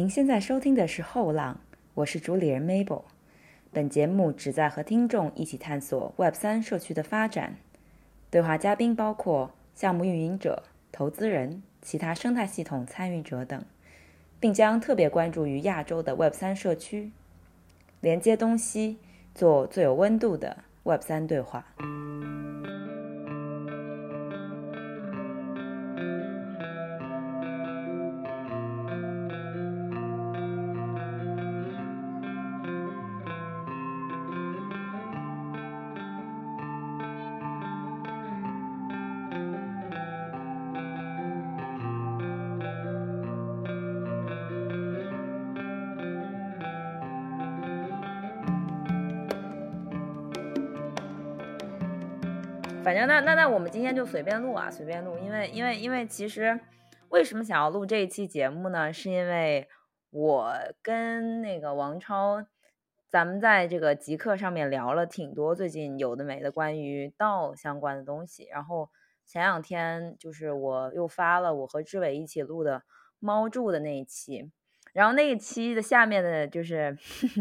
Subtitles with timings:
[0.00, 1.60] 您现在收听的是《后浪》，
[1.92, 3.02] 我是主理人 Mabel。
[3.70, 7.56] 本节目旨在和听众一起探索 Web 三社区的发展。
[8.30, 13.62] 对话嘉宾包括项目运营者、投资人、其他生态系统参与者等，
[14.40, 17.10] 并将特别关注于亚洲的 Web 三社区，
[18.00, 18.96] 连接东西，
[19.34, 21.66] 做最有温度的 Web 三对话。
[53.70, 56.58] 今天就随便录啊，随便录，因为因为因为其实
[57.08, 58.92] 为什么想要录这一期节目呢？
[58.92, 59.68] 是因为
[60.10, 60.52] 我
[60.82, 62.44] 跟那个王超，
[63.08, 68.90] 咱们在这个极客上面聊了挺多最近有的没的关于道相关的东西，然后
[69.24, 72.82] 前两天就是我又发了我和志伟一起录的
[73.20, 74.50] 猫住的那一期，
[74.92, 76.98] 然后那一期的下面的就是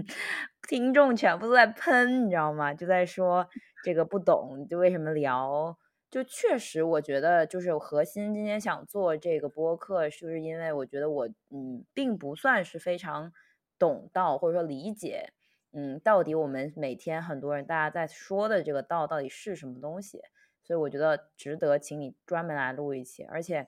[0.69, 2.71] 听众全部都在喷，你知道吗？
[2.73, 3.47] 就在说。
[3.81, 5.77] 这个不懂，就为什么聊？
[6.09, 8.33] 就确实，我觉得就是核心。
[8.33, 13.31] 今天想做这个播客，是不是因为我觉得我嗯，并不算是非常
[13.77, 15.31] 懂道，或者说理解
[15.71, 20.19] 嗯，到底我们每天很多人大家在说的这个道到底是什么东西？
[20.63, 23.23] 所以我觉得值得请你专门来录一期。
[23.23, 23.67] 而且，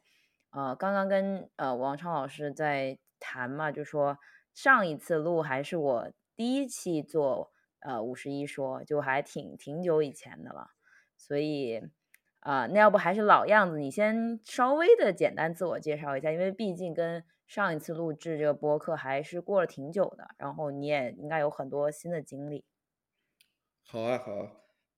[0.50, 4.18] 呃，刚刚跟呃王昌老师在谈嘛，就说
[4.54, 7.52] 上一次录还是我第一期做。
[7.84, 10.68] 呃，五十一说就还挺挺久以前的了，
[11.18, 11.82] 所以
[12.42, 22.64] 啊，那要不还是老样子，你先稍微的简单自我介绍一下，因为毕竟跟上一次录制这个播客还是过了挺久的，然后你也应该有很多新的经历。
[23.86, 24.52] 好啊，好啊，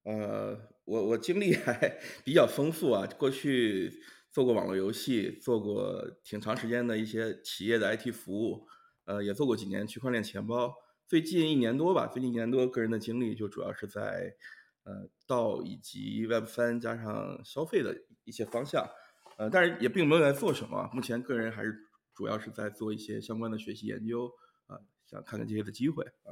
[0.04, 1.74] 呃，我我经历还
[2.24, 3.92] 比较丰富啊，过去
[4.32, 8.68] 做过网络游戏，做过挺长时间的一些企业的 IT 服务，
[9.06, 10.74] 呃，也做过几年区块链钱包。
[11.08, 14.34] 最近一年多吧，最近一年多个人的经历就主要是在，
[14.84, 18.88] 呃，到以及 Web 三加上消费的一些方向，
[19.38, 20.90] 呃，但是也并没有在做什么。
[20.94, 21.74] 目前个人还是
[22.14, 24.32] 主要是在做一些相关的学习研究，
[24.68, 26.32] 啊，想看看这些的机会啊。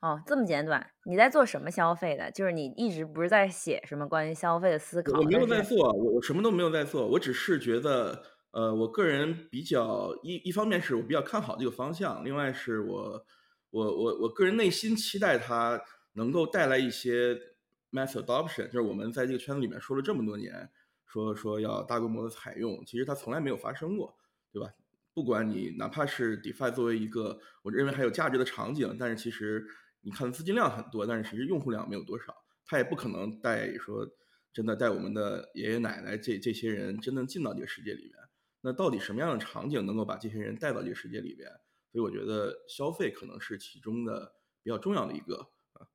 [0.00, 0.90] 哦，这么简短？
[1.04, 2.30] 你在做什么消费的？
[2.30, 5.18] 就是你一直不是在写什么关于消费的思考？
[5.18, 8.22] 我没有在做，我我什么都没有在做，我只是觉得。
[8.54, 13.24] 呃，我个人比较一一方面是我比较看好这个方向，另外是我
[13.72, 17.34] 我我我个人内心期待它能够带来一些
[17.90, 20.70] mass adoption，就是我们在这个圈子里面说了这么多年，
[21.06, 24.16] 说说要大规模的采用，其实它从来没有发生过，
[24.52, 24.70] 对吧？
[25.14, 29.66] 不管你哪怕是 DeFi 作为一个我认为还有价值的场景，但是其实
[30.02, 32.34] 你看资金量很多，但是其实用户量没有多少，
[32.66, 34.06] 它也不可能带说
[34.52, 38.12] 真的带我们的爷爷奶奶这这些人真的进到这个世界里面。
[38.60, 41.50] 那到底什么样的场景能够把这些人带到这个世界里边？
[41.92, 44.32] 所以我觉得消费可能是其中的
[44.62, 45.86] 比较重要的一个啊。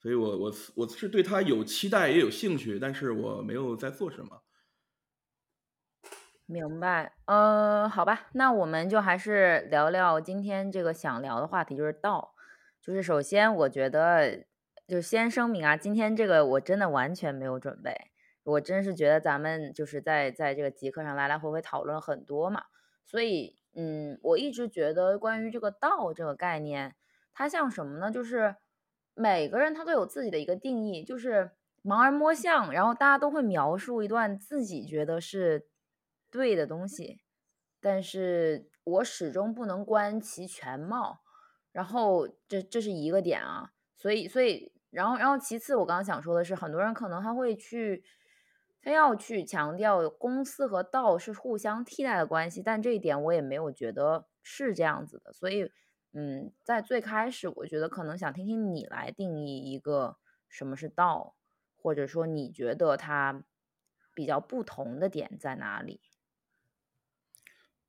[0.00, 4.42] 所以我我我是对他有期待也有兴趣，但是我没有在做什么。
[6.46, 12.34] 明白，呃，好吧，那我们就还是聊聊今天这个想聊的话题，就是道。
[12.82, 14.44] 就是首先，我觉得
[14.88, 17.94] 就先声明啊，今天这个我真的完全没有准备。
[18.42, 22.64] 我真是觉得咱们就是在在这个极客上来来回回讨论很多嘛，
[23.06, 26.94] 所以嗯，我一直觉得关于这个道这个概念，
[27.32, 28.10] 它像什么呢？
[28.10, 28.56] 就是
[29.14, 35.68] 每个人他都有自己的一个定义，就是盲人摸象，然后大家都会描述一段自己觉得是
[36.30, 37.20] 对的东西，
[37.80, 41.20] 但是我始终不能观其全貌，
[41.72, 48.04] 然后这这是一个点啊，所以所以然后然后其次我刚刚想说的是，很多人可能他会去。
[48.82, 55.32] 非要去强调公司和道是互相替代的关系，但这一点我也没有觉得是这样子的。
[55.32, 55.70] 所以，
[56.12, 60.16] 嗯，在最开始，我觉得可能想听听你来定义一个
[60.48, 61.36] 什么是道，
[61.76, 63.44] 或者说你觉得它
[64.14, 66.00] 比较不同的点在哪里？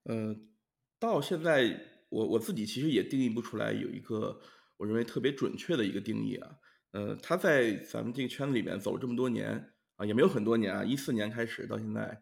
[0.05, 0.49] 嗯，
[0.99, 4.39] 道现在我我自己其实也定义不出来有一个
[4.77, 6.57] 我认为特别准确的一个定义啊。
[6.91, 9.71] 呃，他在咱们这个圈子里面走了这么多年。
[9.95, 12.21] 啊，也没有很多年啊，一四年开始到现在，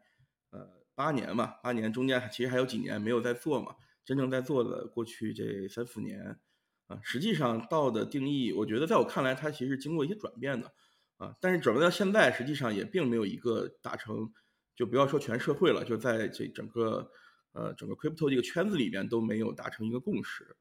[0.50, 3.76] 呃，八年嘛，八年中间其实还有几年没有在做嘛。
[4.04, 6.40] 真正在做的过去这三四年，
[6.88, 10.74] 啊，实际上道的定义，我觉得在我看来，它其实经过一些转变的，
[11.18, 14.34] 啊，但是转变到现在，实际上也并没有一个达成，
[14.76, 17.12] 就不要说全社会了，就在这整个
[17.54, 20.58] 呃，整个 crypto 这个圈子里面都没有达成一个共识。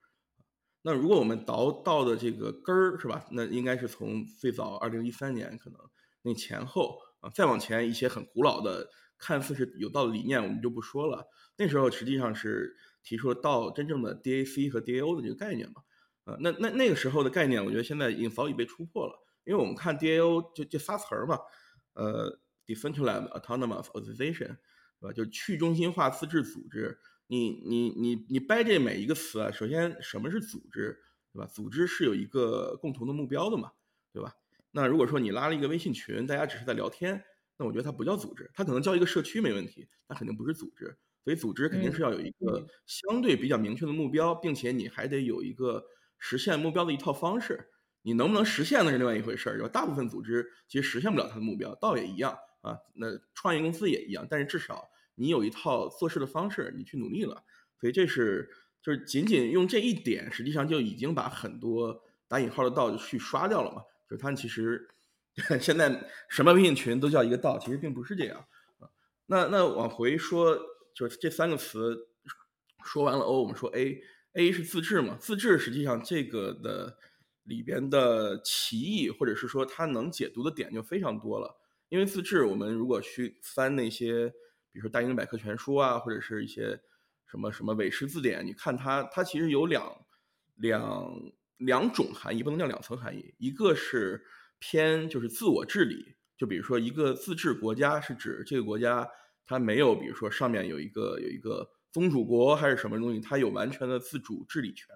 [0.82, 3.26] 那如果我们倒到的这个根儿是吧？
[3.32, 5.80] 那应该是从最早二零一三年可能
[6.22, 11.28] 那前后啊，再往前一些很古老的看似是有道的理念，我们就不说了。
[11.56, 15.82] 那时候实际上是提出了到真正的 DAC 和 DAO 的这个概念嘛。
[16.24, 19.26] 啊，那那那个时候的概念，我觉得现在已经早已被突破了。
[19.44, 21.38] 因为我们看 DAO 就这仨词儿嘛，
[21.94, 24.58] 呃，Decentralized Autonomous Organization，
[25.00, 25.12] 对吧？
[25.12, 26.98] 就去中心化自治组织。
[27.26, 31.00] 你你你你掰这每一个词啊，首先什么是组织，
[31.32, 31.46] 对吧？
[31.46, 33.72] 组织是有一个共同的目标的嘛，
[34.12, 34.34] 对吧？
[34.70, 37.22] 那如果说你拉了一个微信群，大家只是在聊天，
[37.56, 40.96] 那我觉得它不叫组织，它可能叫一个社区没问题，那肯定不是组织。
[41.22, 45.84] 所以组织肯定是要有一个相对比较明确的目标，并且你还得有一个
[46.18, 47.68] 实现目标的一套方式。
[48.02, 52.78] 你能不能实现那是另外一回事儿，就大部分组织其实实现不了它的目标，倒也一样啊。
[52.94, 54.88] 那创业公司也一样，但是至少。
[55.16, 57.44] 你有一套做事的方式，你去努力了，
[57.78, 58.48] 所以这是
[58.82, 63.82] 就是仅仅用这一点，实际上就已经把很多打引号的道去刷掉了嘛。
[64.10, 64.88] 就是他其实
[65.60, 68.44] 现在什么微信群都叫一个道，其实并不是这样
[68.80, 68.90] 啊。
[69.26, 70.58] 那那往回说，
[70.92, 72.08] 就是这三个词
[72.84, 75.16] 说完了 O，我们说 A，A 是自治嘛？
[75.20, 76.98] 自治实际上这个的
[77.44, 81.60] 里边的歧义，或者是说它能解读的点就非常多了。
[81.88, 84.34] 因为自治，我们如果去翻那些。
[84.72, 86.80] 比如说大英百科全书啊，或者是一些
[87.26, 90.06] 什么什么韦氏字典，你看它，它其实有两
[90.54, 91.12] 两
[91.60, 93.34] 两种含义，不能叫两层含义。
[93.38, 94.22] 一个是
[94.58, 99.08] 偏就是自我治理，就比如说一个自治国家是指这个国家
[99.46, 104.88] 它没有，比如说上面有一个有一个宗主国还是什么东西，它有完全的自主治理权，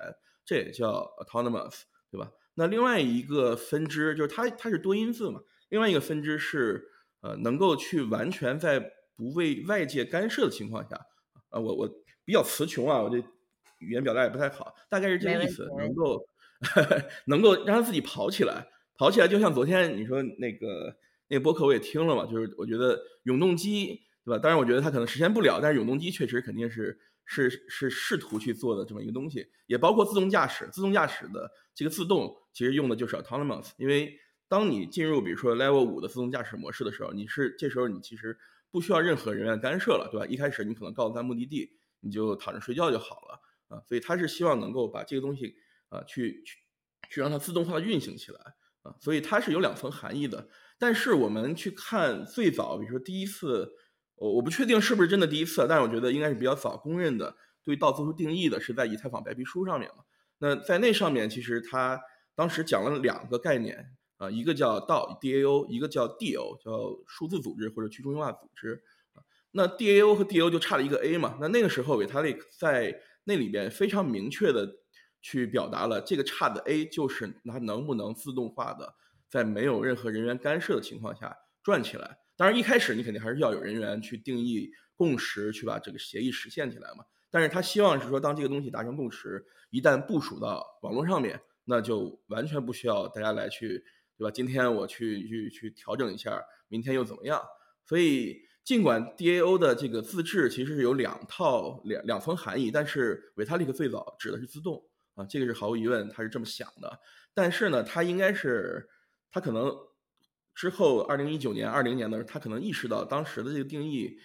[0.44, 2.30] 这也叫 autonomous，对吧？
[2.54, 5.40] 那另外一个分支就是它它是多音字嘛，
[5.70, 6.84] 另外一个分支是
[7.20, 8.78] 呃能够去完全在
[9.16, 10.96] 不为外界干涉的情况下，
[11.50, 11.88] 啊，我我
[12.24, 13.16] 比较词穷啊，我这
[13.78, 16.24] 语言表达也不太好，大概是这个意思，能够
[17.26, 18.66] 能够让他自己跑起来，
[18.96, 20.96] 跑起来就像昨天你说那个
[21.28, 24.38] 那个播客我也听了嘛，就是我觉得永动机对吧？
[24.38, 34.18] 当然我觉得它可能实现不了，但是永动机确实肯定是是是试图去做的这么一个东西，也包括自动驾驶，自动驾驶的这个自动其实用的就是 autonomous，因为
[34.48, 38.36] 当你进入比如说 level 五的自动驾驶模式的时候，你是这时候你其实。
[38.70, 40.26] 不需要任何人员干涉了，对吧？
[40.26, 41.70] 一开始你可能告诉他目的地，
[42.00, 43.80] 你就躺着睡觉就好了啊。
[43.86, 45.54] 所以他是希望能够把这个东西
[45.94, 46.58] 啊，去去
[47.08, 48.40] 去让它自动化的运行起来
[48.82, 48.94] 啊。
[49.00, 50.48] 所以它是有两层含义的。
[50.78, 53.70] 但是我们去看最早，比如说第一次，
[54.16, 60.04] 我我不确定是不是真的第一次，但是我觉得应该是比较早公认的对道做出定义的，是在以太坊白皮书上面嘛。
[60.38, 62.00] 那在那上面，其实他
[62.34, 63.96] 当时讲了两个概念。
[64.16, 68.80] 啊，一个叫 DAO，一个叫 DO，叫数字组织或者去中心化组织。
[69.50, 71.36] 那 DAO 和 DO 就差了一个 A 嘛。
[71.40, 74.72] 那那个时候维塔利在那里边非常明确的
[75.24, 78.94] 去表达了这个差的 A 就是它能不能自动化的
[79.30, 82.18] 在没有任何人员干涉的情况下转起来。
[82.36, 87.04] 当然一开始你肯定还是要有人员去定义共识，去把这个协议实现起来嘛。
[87.30, 93.82] 但是他希望是说，当这个东西达成共识，一旦部署到网络上面，那就完全不需要大家来去。
[94.16, 94.30] 对吧？
[94.30, 97.42] 今天我去去去调整一下，明天又怎么样？
[97.84, 104.80] 所以尽管 DAO 的这个自治其实是有两套两两层含义，但是维塔利克最早指的是自动
[105.14, 107.00] 啊，这个是毫无疑问，他是这么想的。
[107.32, 108.88] 但是呢，他应该是
[109.30, 109.72] 他可能
[110.54, 114.16] 之后二零一九年、二零年的时候，他可能意识到当时的这个定义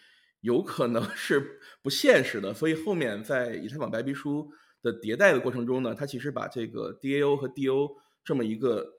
[0.41, 7.91] 有可能 是不现实的，所以后面在以太坊白皮书的迭代的过程中呢，他其实把这个 DAO 和 DO
[8.23, 8.95] 这么一个。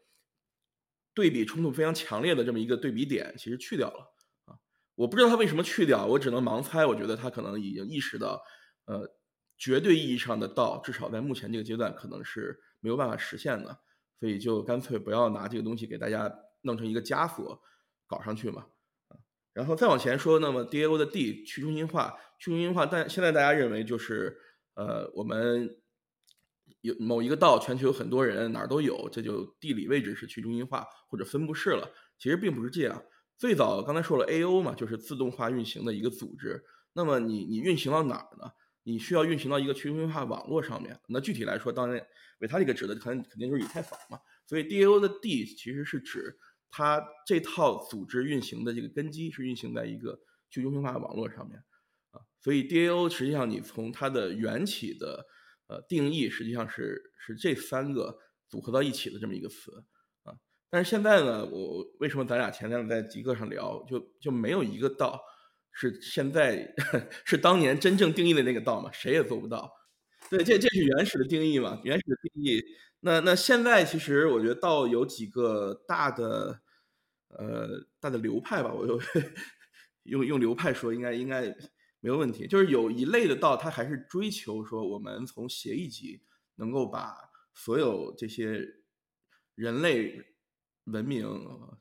[1.13, 4.55] 对比冲突非常强烈的这么一个对比点，其实去掉了啊！
[4.95, 6.87] 我不知道他为什么去掉，我只能盲猜。
[6.87, 8.41] 我觉得他可能已经意识到，
[8.85, 9.11] 呃，
[9.61, 13.79] 绝对意义上的道，至少在目前这个阶段可能是没有办法实现的，
[14.19, 17.63] 所以就干脆不要拿这个东西给大家弄成一个枷锁
[18.09, 18.67] 搞上去嘛
[19.09, 19.15] 啊！
[19.53, 24.37] 然后再往前说，那么 DAO 的 D 去中心化，去中心化，但现在大家认为就是
[24.75, 25.77] 呃我们。
[26.83, 31.87] 有某一个道，全球有很多人，哪儿都有，这就地理位置是去中心化或者分布式了。
[32.17, 33.05] 其实并不是这样。
[33.37, 34.63] 最早刚才说了，A.O.
[34.63, 36.65] 嘛，就是自动化运行的一个组织。
[36.95, 38.51] 那么你你运行到哪儿呢？
[38.83, 40.99] 你需要运行到一个去中心化网络上面。
[41.09, 42.05] 那具体来说，当然
[42.41, 44.19] 维塔利克指的肯肯定就是以太坊嘛。
[44.47, 45.01] 所以 D.A.O.
[45.01, 46.39] 的 D 其实是指
[46.71, 50.21] 它这套组织运行的这个根基是运行在一个
[50.51, 51.63] 去中心化网络上面
[52.11, 52.21] 啊。
[52.41, 53.09] 所以 D.A.O.
[53.09, 55.27] 实际上你从它的缘起的。
[55.71, 58.19] 呃，定义实际上是是这三个
[58.49, 59.85] 组合到一起的这么一个词
[60.25, 60.35] 啊。
[60.69, 65.23] 但是现在呢，我为什么咱俩前天在极客上聊，就就没有一个到
[65.73, 66.75] 是现在
[67.25, 68.91] 是当年真正定义的那个道吗？
[68.93, 69.71] 谁也做不到。
[70.29, 71.81] 对，这这是原始的定义嘛？
[71.85, 72.63] 原始的定义。
[73.01, 76.61] 那那现在其实我觉得道有几个大的
[77.29, 79.01] 呃大的流派吧，我就
[80.05, 81.49] 用用流派说应该应该
[82.01, 82.47] 没有问题。
[82.47, 86.23] 就是有一类的道，它还是追求说我们从协议级
[86.57, 87.15] 能够把
[87.55, 88.67] 所有这些
[89.55, 90.30] 人类。
[90.91, 91.27] 文明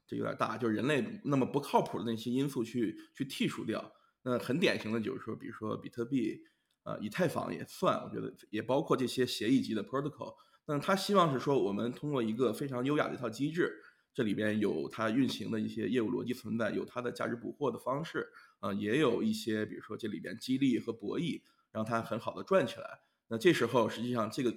[0.08, 3.94] 这有点大，就是人类那么不靠谱的那些因素去去剔除掉。
[4.24, 6.42] 那很典型的就是说，比如说比特币，
[6.84, 10.36] 呃，以太坊也算，我觉得也包括这些协议级的 protocol。
[10.66, 13.82] 那他希望是说，我们通过一个非常优雅的一套机制，
[14.14, 18.28] 这里边有它运行的一些业务逻辑存在，有它的价值捕获的方式，
[18.60, 23.02] 啊，也有一些比如说这里边激励和博弈，让它很好的转起来。
[23.28, 24.54] 那这时候实际上这个。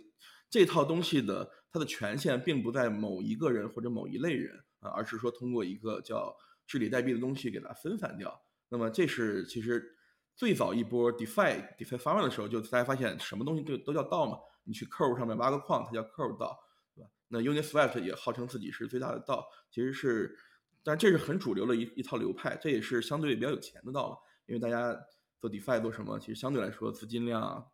[0.50, 6.36] 这套东西的它的权限并不在某一个人或者某一类人啊，而是说通过一个叫
[6.66, 8.40] 治理代币的东西给它分散掉。
[8.68, 9.96] 那么这是其实
[10.36, 14.38] 最早一波 DeFi DeFi 发展的时候，就大家发现什么东西都都叫道嘛。
[14.64, 16.56] 你去 Curve 上面挖个矿，它叫 Curve 道，
[16.94, 17.10] 对吧？
[17.28, 20.38] 那 Uniswap 也号称自己是最大的道，其实是，
[20.84, 24.16] 但这是很主流的一一套流派，这也是相对比较有钱的道了。
[24.46, 24.96] 因为大家
[25.40, 27.70] 做 DeFi 做什么，其实相对来说资金量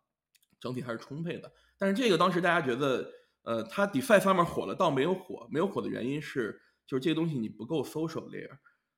[0.59, 1.51] 整体还是充沛的。
[1.77, 3.09] 但是这个当时大家觉得，
[3.43, 8.51] 呃，它 DeFi 方面火了，倒没有火，没有火的原因是，就是这个东西你不够 social layer，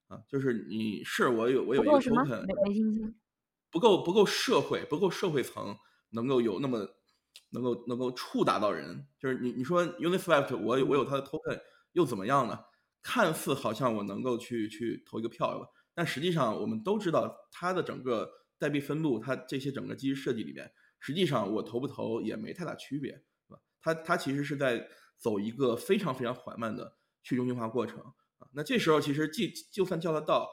[0.08, 3.14] 啊，就是你是我有我有一个 token，
[3.70, 5.78] 不够不够社会，不够社会层
[6.10, 6.88] 能够有那么
[7.52, 11.60] 能够能够触达到人，就是你你说 Uniswap 我有我有它的 token
[11.94, 12.60] 又怎么样呢？
[13.04, 18.30] 看似好像我能够去去投一个票了，但实际上我们都知道它的整个
[18.60, 20.72] 代币分布，它这些整个机制设计里面。
[21.00, 23.24] 实际上我投不投也没太大区别？
[23.82, 28.00] 它它其实是在走一个非常非常缓慢的去中心化过程
[28.38, 28.48] 啊。
[28.54, 30.50] 那这时候其实既就算叫它到，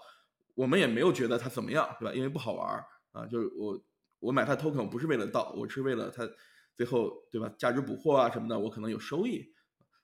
[0.55, 2.15] 我们也没有觉得它怎么样，对吧？
[2.15, 3.27] 因为不好玩儿啊。
[3.27, 3.85] 就是我
[4.19, 6.29] 我买它 token 不是为了到，我是为了它
[6.75, 7.53] 最后对吧？
[7.59, 9.53] 价值捕获啊什么的，我可能有收益。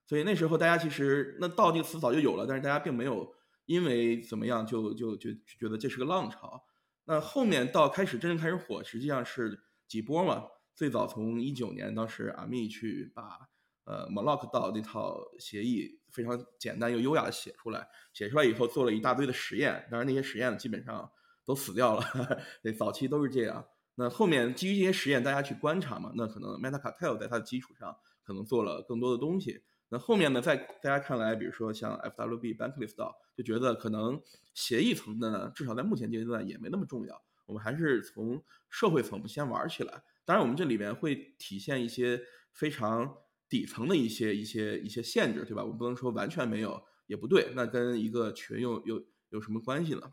[0.07, 6.65] 所以那时候大家其实那到这个词早就有了，但是大家并没有因为怎么样就就就觉得这是个浪潮。
[7.05, 9.63] 那后面到开始真正开始火，实际上是。
[9.87, 10.47] 几波嘛？
[10.75, 13.49] 最早从一九年，当时阿密去把
[13.85, 21.11] 呃 Moloch 到那套协议非常简单又优雅的写出来，写出来以后做了一大堆的实验，当然那些实验基本上
[21.45, 22.05] 都死掉了。
[22.63, 23.65] 那早期都是这样。
[23.95, 29.63] 那后面基于这些实验，大家去观察嘛，那可能 Metacartel 在它的基础上可能做了更多的东西。
[29.91, 34.21] 那后面呢，在大家看来，比如说像 FWB Bankless 道，就觉得可能
[34.55, 37.23] 协议层的呢，至少在目前阶段也没那么重要。
[37.47, 42.21] 我们还是从社会层先玩起来，当然我们这里面会体现一些
[42.53, 43.17] 非常
[43.49, 45.63] 底层的一些一些一些限制，对吧？
[45.63, 47.53] 我们不能说完全没有，也不对。
[47.55, 50.13] 那跟一个群又有有什么关系呢？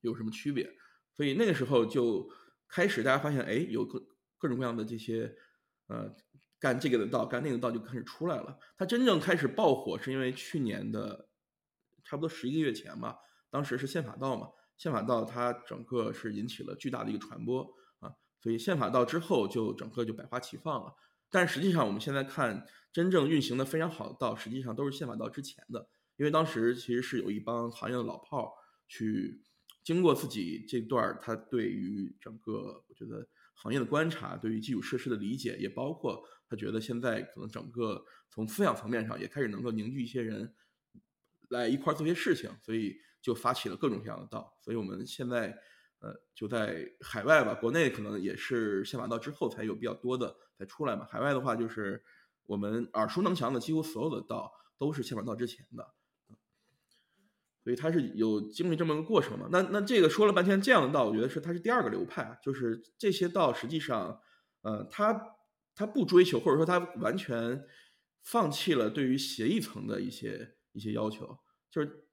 [0.00, 0.68] 有什么区别？
[1.14, 2.28] 所以那个时候就
[2.68, 4.02] 开始，大家发现，哎，有各
[4.38, 5.34] 各种各样的这些，
[5.88, 6.14] 呃，
[6.58, 8.58] 干这个的道，干那个道就开始出来了。
[8.76, 11.28] 它真正开始爆火，是因为去年的
[12.04, 13.18] 差不多十一个月前吧，
[13.50, 14.48] 当时是宪法道嘛。
[14.78, 17.68] 宪法道它整个是引起了巨大的一个传播，
[18.42, 20.92] 所以宪法道之后就整个就百花齐放了。
[21.30, 28.52] 但实际上我们现在看真正运行的非常好的道，实际上都是宪法道之前的，因为当时其实是有一帮行业的老炮儿
[28.88, 29.40] 去
[29.84, 40.52] 经过自己这段儿，他对于整个我觉得行业的观察，对于基础设施的理解，也包括他觉得现在可能整个从思想层面上也开始能够凝聚一些人
[41.48, 42.96] 来一块儿做些事情，所以。
[43.22, 45.56] 就发起了各种各样的道，所以我们现在，
[46.02, 51.06] 呃，就在海外吧，国内可能也是宪法道之后才有比较多的才出来嘛。
[51.08, 52.02] 海外的话，就是
[52.42, 55.94] 我们耳熟能详的几乎所有的道都是宪法道之前的，
[57.62, 59.48] 所以它是有经历这么个过程嘛。
[59.52, 64.20] 那那这个说了半天这样的道，我觉得是它是第二个流派，就是这些道实际上，
[64.62, 65.36] 呃，它
[65.76, 67.64] 它不追求，或者说它完全
[68.22, 71.38] 放弃了对于协议层的一些一些要求，
[71.70, 72.08] 就是。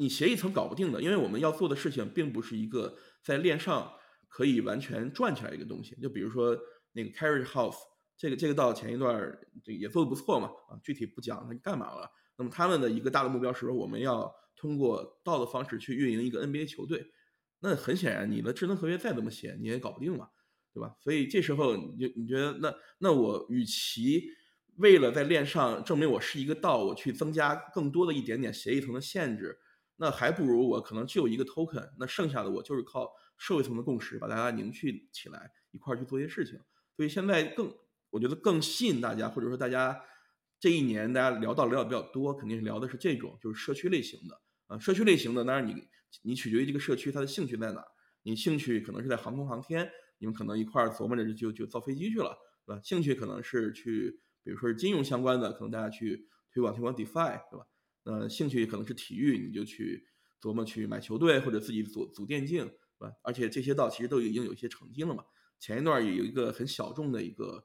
[0.00, 3.92] 你协议层搞不定的，因为我们要做的事情并不是一个在链上
[4.28, 5.94] 可以完全转起来一个东西。
[6.00, 6.58] 就比如说
[6.92, 7.76] 那个 Carriage House，
[8.16, 12.10] 这个这个道前一段这也做的不错嘛，啊，具体不讲它干嘛了。
[12.38, 17.04] 那么他们的一个大的目标是说，我们要通过道的方式去运营一个 NBA 球队。
[17.60, 20.30] 那很显然，你的智能合约再怎么写，你也搞不定嘛，
[20.72, 20.96] 对吧？
[20.98, 24.24] 所以这时候你就你觉得，那那我与其
[24.76, 29.58] 为了在链上证明我是一个道，我去增加更多的一点点协议层的限制。
[30.02, 36.58] 那还不如我可能就有一个 token，那剩下的我就是靠社会层的共识把大家凝聚起来，一块儿去做一些事情。
[36.96, 37.70] 所以现在更，
[38.08, 40.02] 我觉得更吸引大家，或者说大家
[40.58, 45.44] 这一年大家聊到聊的比较多，肯定是聊的是这种，就是社区类型的啊，社区类型的。
[45.44, 45.86] 当然你
[46.22, 47.84] 你取决于这个社区它的兴趣在哪。
[48.22, 52.80] 你兴趣可能是在航空航天，你们可能一块儿琢磨着就就造飞机去了，对吧？
[52.82, 57.66] 兴趣可能是去，比如说是金融相关的，可能大家去推广推广 DeFi，对吧？
[58.10, 60.06] 呃兴趣可能是体育，你就去
[60.42, 62.66] 琢磨去买球队或者自己组组电竞，
[62.98, 63.14] 对吧？
[63.22, 65.24] 而且这些道其实都已经有一些成绩了嘛。
[65.58, 67.64] 前一段也有一个很小众的一个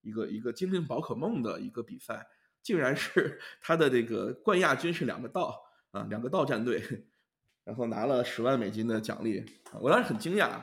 [0.00, 2.26] 一个一个精灵宝可梦的一个比赛，
[2.62, 6.82] 竟然是 他的这个冠亚军是两个道啊，两个道战队。
[7.64, 9.44] 然后拿了十万美金的奖励，
[9.80, 10.62] 我当时很惊讶。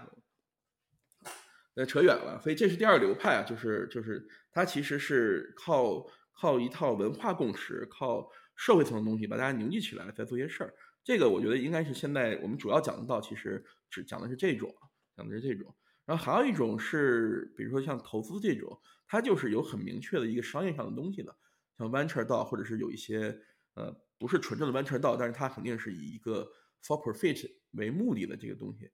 [1.73, 8.29] 那扯远了，所以这是第二流派啊，就是就是它其实是靠靠一套文化共识，靠
[8.59, 10.75] 社会层的东西把大家凝聚起来，再做一些事儿。
[11.01, 14.75] 这个我觉得应该是现在我们主要讲的道，其实只讲的是这种，
[15.15, 15.73] 讲的是这种。
[16.05, 21.33] 然后还有一种是，比如说像投资这种，它就是有很明确的一个商业上的东西的，
[21.77, 23.39] 像 venture 道，或者是有一些
[23.75, 26.51] 呃不是纯正的 venture 道，但是它肯定是以一个
[26.83, 28.91] for profit 为目的的这个东西，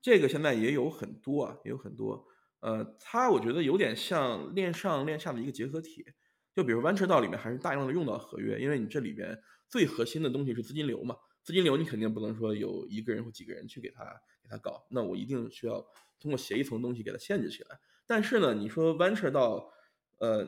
[0.00, 2.24] 这个现在也有很多啊，也有很多。
[2.60, 6.06] 呃，它我觉得有点像链上链下的一个结合体。
[6.54, 14.04] 就比如 venture 道里面还是大量的用到合约，因为你这里边最核心的东西是资金流嘛，资金流你肯定不能说有一个人或几个人去给他
[14.42, 15.80] 给他搞，那我一定需要
[16.20, 17.80] 通过协议层东西给它限制起来。
[18.06, 19.72] 但是呢，你说 venture 道，
[20.18, 20.46] 呃，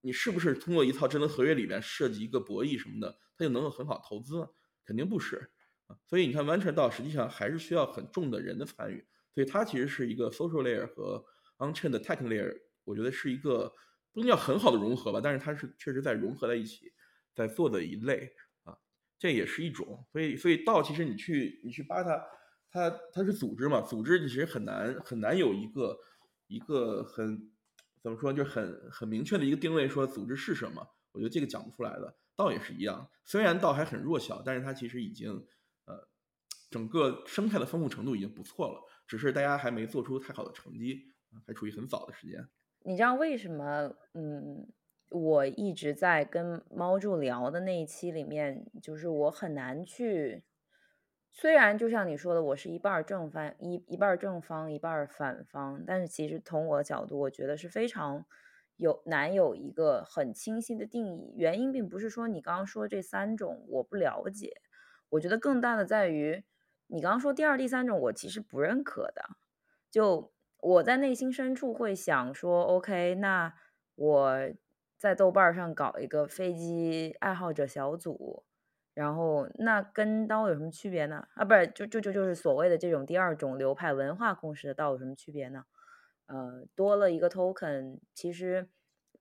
[0.00, 4.48] 你是不是通过一套智能合约里面设计一个博弈什么的，它就能够很好投资？
[4.84, 5.50] 肯定不是
[5.86, 5.98] 啊。
[6.06, 11.22] 所以你看，venture 道实际上还是需要很重的人的参与，所以它其实是一个 social layer 和
[11.58, 13.74] on-chain 的 tech layer，我觉得是一个
[14.16, 16.90] 不能叫很好的融合吧，但是它是确实在融合在一起
[17.34, 18.32] 在做的一类
[18.64, 18.74] 啊，
[19.18, 20.06] 这也是一种。
[20.10, 22.26] 所以，所以道其实你去你去扒它，
[22.70, 25.98] 它它是组织嘛，组织其实很难很难有一个
[26.46, 27.52] 一个很
[28.00, 32.16] 怎么说，就很很明确的一个定位，说组织是什么，我觉得这个讲不出来的。
[32.34, 35.46] 道也是一样，虽然道还很弱小，但是它其实已经。
[35.84, 36.08] 呃，
[36.68, 41.14] 整个生态的丰富程度已经不错了，只是大家还没做出太好的成绩，
[41.46, 42.48] 还处于很早的时间。
[42.88, 43.92] 你知道为什么？
[44.14, 44.68] 嗯，
[45.08, 50.44] 我一直在跟猫柱聊的那一期里面，就是我很难去。
[51.32, 58.24] 虽然就像你说的，我是一半正方，一一半正方，一半反方，但是其实从我的角度，我觉得是非常
[58.76, 61.34] 有难有一个很清晰的定义。
[61.34, 64.62] 原因并不是说你刚刚说这三种我不了解。
[65.08, 66.44] 我觉得更大的在于，
[66.86, 69.22] 你刚刚说第二、第三种，我其实不认可的。
[69.90, 70.32] 就
[70.66, 73.54] 我在内心深处会想说，OK，那
[73.94, 74.36] 我
[74.98, 78.44] 在豆瓣上搞一个飞机爱好者小组，
[78.92, 81.28] 然后那跟刀有什么区别呢？
[81.36, 85.66] 啊，不是，就就就就是所谓的这种第二种流派文化共识的刀有什么区别呢？
[86.26, 88.68] 呃，多了一个 token，其实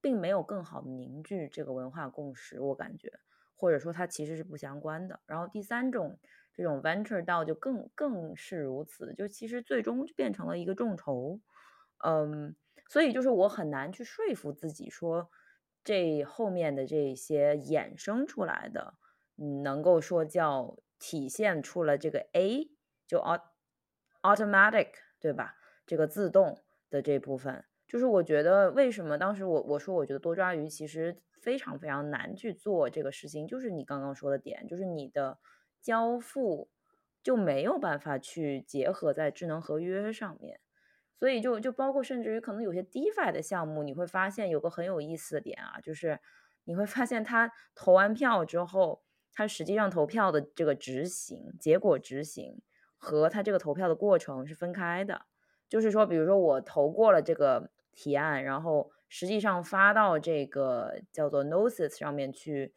[0.01, 3.19] 并没有更好的凝聚这个文化共识，我感觉。
[3.53, 5.19] 或者说它其实是不相关的。
[5.27, 6.19] 然后第三种
[6.55, 11.39] 这种 venture 到就更更是如此，就其实最终就变成了一个众筹。
[12.03, 12.55] 嗯，
[12.89, 15.29] 所以就是我很难去说服自己说
[15.83, 18.95] 这后面的这些衍生出来的，
[19.63, 22.71] 能够说叫体现出了这个 A
[23.05, 23.21] 就
[24.21, 24.89] automatic
[25.19, 25.55] 对吧？
[25.85, 26.57] 这个自动
[26.89, 31.21] 的这部分，就是我觉得为什么当时我我说我觉得多抓鱼其实。
[31.41, 35.37] 非常非常难去做这个事情，就是你刚刚说的点，就是你的
[35.85, 36.67] 交付
[37.21, 40.59] 就没有办法去结合在智能合约上面，
[41.13, 46.19] 所以就就包括甚至于可能有些 DeFi 的项目，你会发现有个很有意思的点啊，就是
[46.63, 52.59] 你会发现他投完票之后，他实际上投票的这个执行结果执行
[52.97, 55.27] 和他这个投票的过程是分开的，
[55.69, 58.91] 就是说，比如说我投过了这个提案，然后。
[59.07, 62.73] 实际上发到这个叫做 Noses 上面去，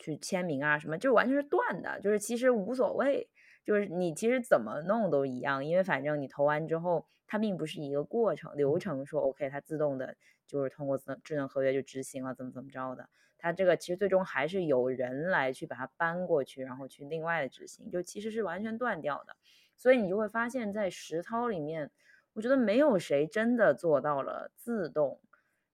[0.00, 3.28] 去签名啊什么，就完全是断的，就是其实无所谓，
[3.62, 13.08] 就是你其实怎么弄都一样，因为反正你投完之后，它并不是一个过程流程，说 OK 它自动的，就是通过智智能合约就执行了，怎么怎么着的，
[13.38, 19.36] 它这个其实最终还是有人来去把它搬过去，然后去另外的执行，就其实是完全断掉的，
[19.76, 21.90] 所以你就会发现在实操里面，
[22.32, 25.20] 我觉得没有谁真的做到了自动。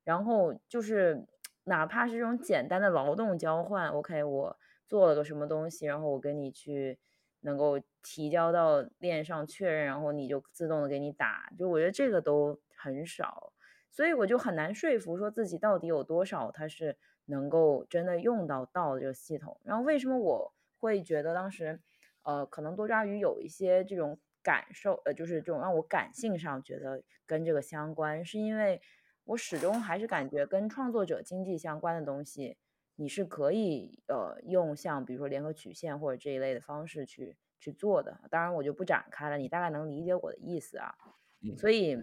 [0.05, 1.27] 然后就是，
[1.69, 7.01] 哪怕是这种简单的劳动交换，OK，我做了个什么东西，然后我跟你去
[7.41, 13.53] 能够提交到链上确认，然后你就自动的给你打，就我觉得这个都很少，
[13.91, 19.61] 所以我就很难说服说自己到底有多少它是能够真的用到到这个系统。
[19.65, 21.81] 然后为什么我会觉得当时，
[22.23, 28.81] 呃，可能多抓鱼有一些这种感受，呃，就是这种让我感性上觉得跟这个相关，是因为。
[29.27, 32.57] 我始终还是感觉跟创作者经济相关的东西，
[32.95, 38.21] 你是可以呃用像比如说联合曲线或者这一类的方式去去做的。
[38.31, 40.95] 当然我就不展开了，你大概能理解我的意思啊。
[41.43, 41.99] 嗯所以，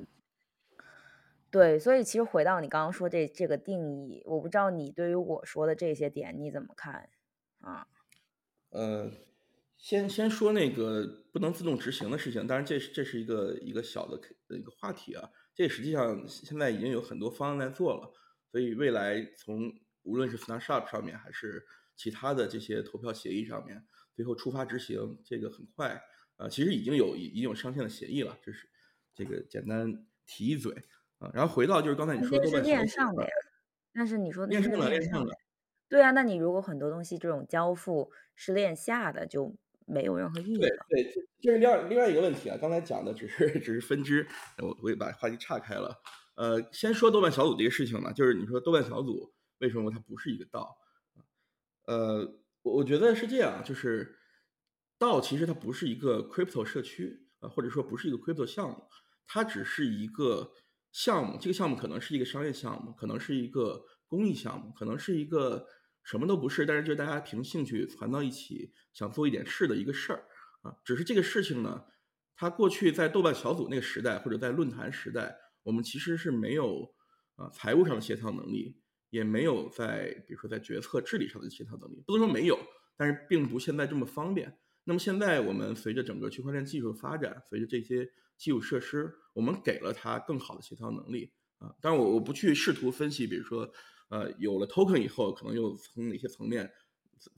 [1.50, 7.10] 对，所以其实回到你刚刚说这这个定义，我不知道你对于我说的这些点你怎么看
[7.62, 7.88] 啊？
[8.70, 9.10] 呃，
[9.78, 15.32] 先先说那个不能自动执行的事情，当然这是这是一个一个小的一个话题啊。
[15.56, 18.12] 这实际上现在已经有很多方案在做了，
[18.52, 19.72] 所以未来从
[20.04, 23.86] 无论是 Snapshot 上面还是其他的这些投票协议上面，
[24.16, 26.02] 最后触发执行，这个很快。
[26.38, 28.68] 呃，其实已经有已经有上线的协议了，这是
[29.14, 30.74] 这个简单提一嘴
[31.20, 31.30] 啊。
[31.34, 33.30] 然后回到就是刚才你说的是豆瓣链上的呀，
[33.94, 35.36] 但是你说那是链上的链上的链上的，
[35.88, 39.56] 对啊，那你如果很多东西这种交付是链下的，就
[39.88, 40.86] 没有任何意义对了。
[40.90, 42.58] 对，这这是另外另外一个问题啊。
[42.60, 44.28] 刚才讲的只是只是分支，
[44.62, 45.96] 我我也把话题岔开了。
[46.36, 50.76] 呃，先说豆瓣小组这个事情呢，就是你说豆瓣小组为什么它不是一个道？
[51.86, 54.18] 呃，我我觉得是这样，就是
[54.98, 58.88] 道其实它不是一个 crypto 社区啊，或者说不是一个 crypto 项目，
[59.28, 60.52] 它只是一个
[60.92, 61.38] 项目。
[61.40, 65.68] 这个项目可能是一个商业项目，可能是一个公益项目，可能是一个
[66.04, 70.26] 什么都不是，但是就是大家凭兴趣攒到一起，想做一点事的一个事儿
[70.62, 70.76] 啊。
[70.84, 71.86] 只是这个事情呢，
[72.36, 76.94] 它过去在豆瓣小组那个时代，或者在论坛时代，我们其实是没有
[77.36, 82.04] 啊财务上的协调能力，也没有在比如说在决策治理上的协调能力。
[82.06, 82.60] 不能说没有，
[82.98, 84.58] 但是并不现在这么方便。
[84.84, 88.06] 那么现在我们随着整个区块链技术的发展，随着这些
[88.38, 91.74] 基础设施，我们给了它更好的协调能力啊。
[91.80, 93.72] 当然我我不去试图分析，比如说
[94.10, 96.72] 呃有了 token 以后，可能又从哪些层面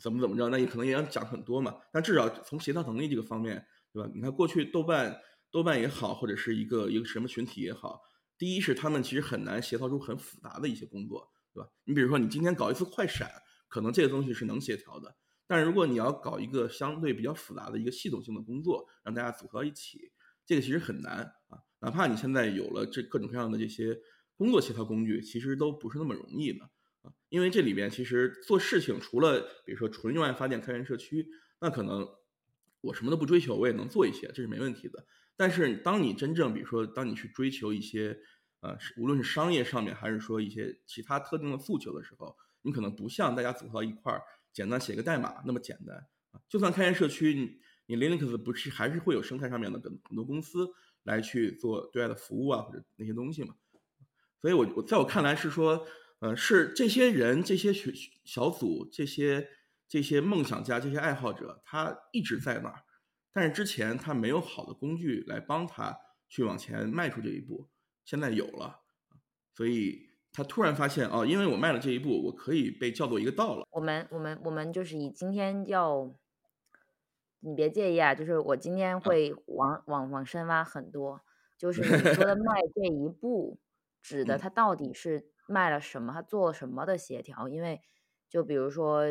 [0.01, 1.75] 怎么怎么着，那也可能也要讲很多嘛。
[1.91, 4.10] 但至少从协调能力这个方面，对吧？
[4.13, 5.19] 你看过去豆瓣
[5.51, 8.01] 豆瓣也好，或者是一个一个什么群体也好，
[8.38, 11.69] 第一是他们其实很难协调出很复杂的一些工作，对吧？
[11.86, 13.32] 你比如说你今天搞一次快闪，
[13.67, 15.15] 可能这个东西是能协调的。
[15.47, 20.12] 但是如果你要搞一个相对比较复杂的一个系统性的工作，让大家组合到一起，
[20.45, 21.60] 这个其实很难啊。
[21.82, 23.95] 哪怕你现在有了这各种各样的这些
[24.38, 26.65] 工作协调工具，其实都不是那么容易的
[27.02, 27.13] 啊。
[27.30, 31.28] 因为这里边其实做事情，除了比如说纯用爱发电开源社区，
[31.60, 32.08] 那可能
[32.82, 35.06] 我什么都不追求，我也能做一些，这是没问题的。
[35.36, 38.17] 但是当你真正比如说当你去追求一些
[38.62, 44.21] 呃，无论是商业上面还是说一些其他特定的诉求的时候，你可能不像大家组合到一块儿。
[44.54, 45.98] 简单写个代码那么简单
[46.32, 46.39] 啊！
[46.48, 47.60] 就算开源社区，你
[47.93, 50.69] 你 Linux 不是还是会有生态上面的很很多公司
[51.04, 53.54] 来去做对外的服务啊，或者那些东西嘛。
[54.41, 55.86] 所以，我我在我看来是说，
[56.19, 57.93] 呃，是这些人、这些学
[58.24, 59.50] 小组、这些
[59.88, 62.84] 这些梦想家、这些爱好者，他一直在那儿，
[63.34, 67.69] 但是之前他没有好的工具来帮他去往前迈出这一步，
[68.04, 68.82] 现在有了，
[69.54, 70.13] 所以。
[70.38, 73.65] 他突然发现哦，因为我迈了这一步，我可以被叫做一个道了。
[73.71, 76.13] 我们我们我们就是以今天要，
[77.39, 81.21] 你别介意啊，就是我今天会往往往深挖很多，
[81.58, 82.43] 就是你说的 迈
[82.76, 83.58] 这一步，
[84.06, 87.50] 指的他到底是卖了什么，他做了什么的协调？
[87.50, 87.82] 因为
[88.30, 89.06] 就比如说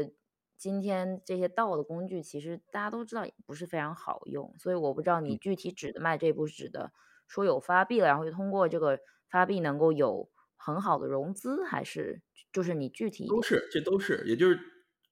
[0.57, 6.93] 今天这些道的工具，其实大家都知道也不是非常好用，所以我不知道你具体指的卖这一步指的
[7.27, 10.31] 说有发币了，然后就通过这个发币能够有。
[10.57, 14.59] 很好的融资，还是就是你具体都是，这都是，也就是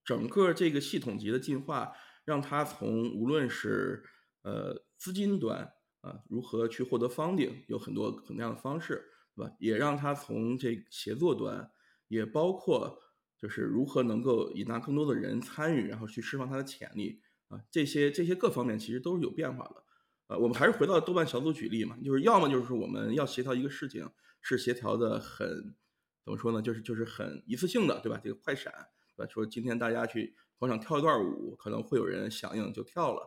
[0.02, 1.92] 整个这个系统级的进化，
[2.24, 4.02] 让它从无论是
[4.44, 9.52] 呃资金端啊，如何去获得 funding，有很多很多样的方式，对吧？
[9.58, 11.70] 也让他从这协作端，
[12.08, 13.00] 也包括
[13.38, 19.84] 就是如何能够引纳更多的人参与，然后去释放他的潜力啊，这些这些各方面其实都是有变化的。
[20.28, 24.08] 呃，我们还是回到豆瓣小组举例嘛，就是要么就是我们要协调一个事情。
[24.44, 25.76] 是协调的很
[26.24, 26.60] 怎么说呢？
[26.60, 28.20] 就是就是很一次性的，对吧？
[28.20, 28.72] 这个快闪，
[29.16, 29.32] 对吧？
[29.32, 33.22] 说今天大家去广场跳一段舞，可能会有人响应就跳了。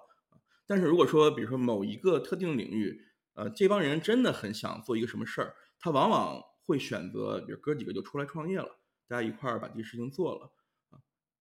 [0.68, 3.02] 但是如果说，比如说某一个特定领域，
[3.36, 8.68] 呃，这帮人真的很想做一个什么事儿，他往往会选择，比如哥几个就出来创业了，
[9.08, 10.52] 大家一块儿把这事情做了。
[10.90, 10.98] 啊，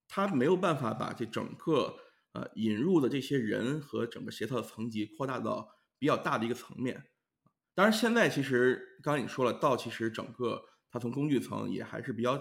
[0.06, 1.96] 他没有办法把这整个
[2.32, 7.06] 呃引入的这些人和整个协调的层级扩大到比较大的一个层面。
[7.74, 12.38] 当然，现在其实刚刚你说了，道其实整个它从工具层也还是比较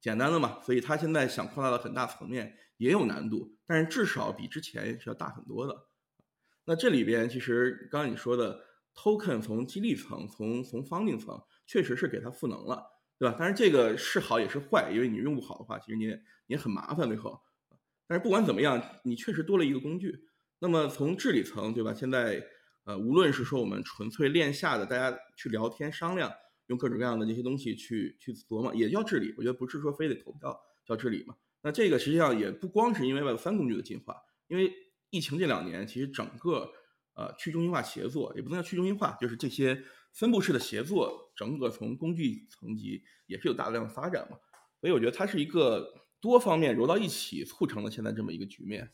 [0.00, 5.88] 简单的嘛，所以它现在想扩大到很大层面也有难度，但是至少比之前是要大很多的。
[6.64, 12.84] 那这里边其实刚刚你说的 token 从激励层、从从 funding 层，确实是给它赋能了，
[13.18, 13.36] 对吧？
[13.38, 16.14] 但是这个是好也是坏，因为你用不好的话，其实你也
[16.46, 17.40] 你也很麻烦最后。
[18.06, 20.28] 但是不管怎么样，你确实多了一个工具。
[20.58, 21.94] 那么从治理层，对吧？
[21.94, 22.44] 现在。
[22.84, 26.28] 呃，无论是说我们纯粹链下的大家去聊天商量，
[26.66, 29.32] 用各种各样的这些东西去去琢磨，也叫治理。
[29.38, 31.36] 我觉得不是说非得投票叫治理嘛。
[31.62, 34.16] 那这个实际上也不光是因为 Web 三工具的进化，
[34.48, 34.72] 因为
[35.10, 36.72] 疫情这两年，其实整个
[37.14, 44.38] 呃去中心化协作，也不能叫去中心化，就是这些分布式的协作，整个从工具层级也是有大量的发展嘛。
[44.80, 48.92] 所以我觉得它是一个多方面揉到一起促成了现在这么一个局面。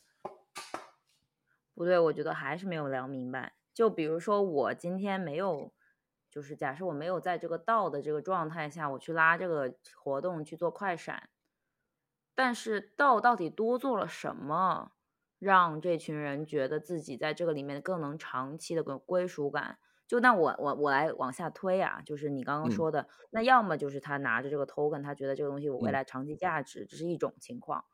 [1.74, 3.54] 不对，我觉得还是没有聊明白。
[3.72, 5.72] 就比如说我今天没有，
[6.28, 11.30] 就是假设我没有在这个道的这个状态下，我去拉这个活动去做快闪，
[12.34, 14.90] 但是道到底多做了什么，
[15.38, 19.78] 让这群人觉得自己在这个里面更能长期的归归属感？
[20.06, 27.84] 就那我我我来往下推啊，就是你刚刚说的，那要么就是他拿着这个 token，他觉得这个东西我未来长期价值，这是一种情况，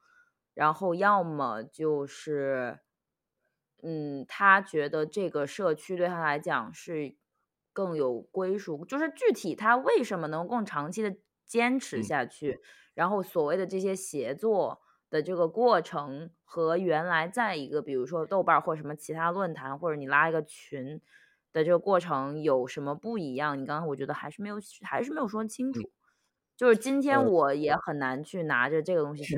[0.55, 2.81] 然后要么就是。
[3.87, 7.17] 嗯，他觉得这个社区对他来讲是
[7.71, 12.63] 更有归属，就是具体他为什么能更长期的坚持下去，
[12.95, 14.81] 然后所谓的这些协作
[15.15, 21.01] 的这个过程和原来在一个比如说豆瓣或者什么其他论坛或者你拉一个群
[21.53, 23.57] 的这个过程有什么不一样？
[23.57, 25.81] 你刚刚我觉得还是没有还是没有说清楚，
[26.57, 29.37] 就是今天我也很难去拿着这个东西 去。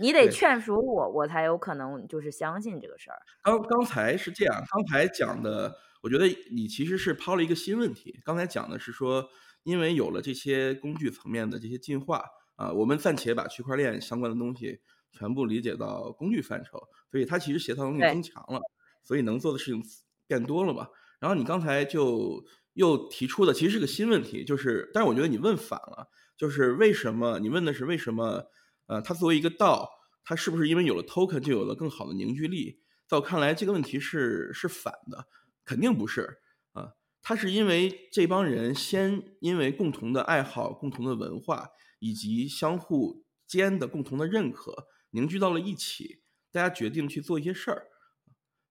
[0.00, 3.18] 你得劝说我，我才有可能就是相信这个事儿。
[3.44, 8.18] 刚刚才是这样，刚才讲的，我觉得你其实是抛了一个新问题。
[8.24, 9.28] 刚才讲的是说，
[9.62, 12.24] 因为有了这些工具层面的这些进化
[12.56, 14.80] 啊，我们暂且把区块链相关的东西
[15.12, 18.60] 全部理解到工具范畴，所以它其实协调能力增强了，
[19.04, 19.82] 所以能做的事情
[20.26, 20.88] 变多了嘛。
[21.20, 27.38] 然后你刚才就又提出的其实是个新问题，就是，但是我觉得你问反了，就是为什么？
[27.38, 28.44] 你问的是为什么？
[28.86, 29.88] 呃，它作为一个道，
[30.24, 32.80] 它是不是因为有了 token 就有了更好的凝聚力？
[33.06, 35.26] 在我看来，这个问题是是反的，
[35.64, 36.38] 肯定不是
[36.72, 36.92] 啊。
[37.22, 41.68] 它是因为这帮人先因为共同的爱好、共同的文化
[42.02, 47.86] 以及相互间的共同的认可凝聚到了一起，大家决定去做一些事儿。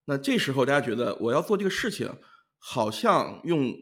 [0.06, 2.14] 那这时候大家觉得我要做这个事情，
[2.58, 3.74] 好像用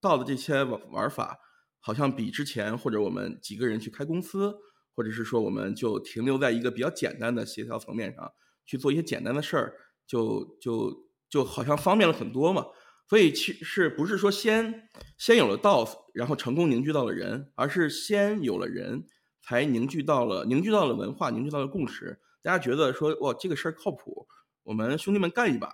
[0.00, 1.38] 到的这些玩玩法，
[1.80, 4.54] 好像比之前或者我们几个人去开公司。
[4.94, 8.32] 或者是说，我们就停留在一个比较简单的协调层面上
[8.66, 9.72] 去做一些简单的事儿，
[10.04, 10.92] 就就
[11.30, 12.66] 就好像方便了很多嘛。
[13.08, 19.06] 所以其实不是说先先有了道，然后成功凝聚到了人，而是先有了人
[19.42, 22.20] 才凝聚到了凝聚到了文化，凝聚到了共识。
[22.42, 24.26] 大家觉得说哇，这个事儿靠谱，
[24.62, 25.68] 我们兄弟们干一把，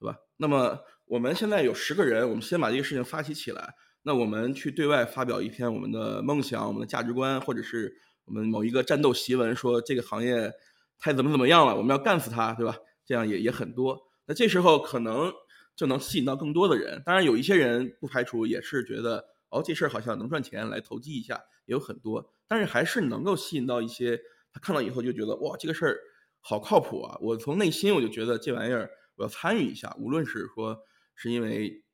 [0.00, 0.16] 对吧？
[0.38, 3.74] 那么我们现在有十个人，我们先把这个事情发起起来。
[4.02, 8.00] 那我们去对外发表一篇我们的梦想、我们的价值观，或者是。
[8.28, 10.52] 我们某一个战斗檄文说这个行业
[10.98, 12.76] 太怎么怎么样了，我们要干死它，对吧？
[13.06, 13.98] 这样也也很多。
[14.26, 15.32] 那这时候可能
[15.78, 17.00] 就能吸引到更多的人。
[17.06, 22.30] 当然，有一些人不排除也是觉得哦，这事儿好像能赚钱，来投机一下也有很多。
[22.46, 24.20] 但是还是能够吸引到一些
[24.52, 25.96] 他看到以后就觉得哇，这个事儿
[26.40, 27.16] 好靠谱啊！
[27.22, 29.96] 我从内心我就觉得这玩意儿我要参与一下。
[29.98, 30.76] 无论是说
[31.14, 31.84] 是因为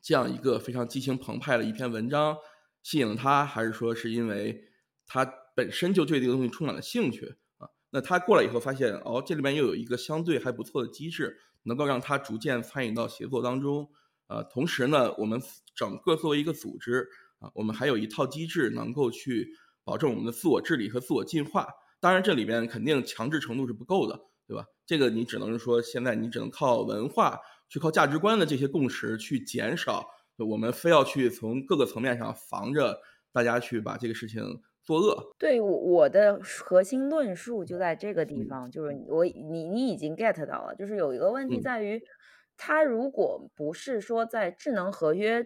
[0.00, 2.36] 这样一个非常激情澎湃的一篇文章
[2.82, 4.62] 吸引了他，还是说是因为
[5.06, 5.30] 他。
[5.56, 11.34] 本身就对这个东西充满了兴趣啊，那他过来以后发现，哦，这里面又有一个相对还不错的机制，
[11.66, 13.86] 能够让他逐渐参与到协作当中。
[14.28, 15.40] 呃，同时呢，我们
[15.74, 17.06] 整个作为一个组织
[17.38, 19.48] 啊，我们还有一套机制能够去
[19.84, 21.68] 保证我们的自我治理和自我进化。
[22.00, 24.64] 当然，这里边肯定强制程度是不够的，对吧？
[24.84, 33.00] 这个你只能说，现在你只能靠文化，去靠价值观的这些共识去减少，我们非要去从各个层面上防着
[33.32, 34.42] 大家去把这个事情。
[34.86, 42.02] 作恶，对我我的核心论述就在这个地方，就是我你你已经 get 到了，就是有一个问题在于，
[42.56, 45.44] 它如果不是说在智能合约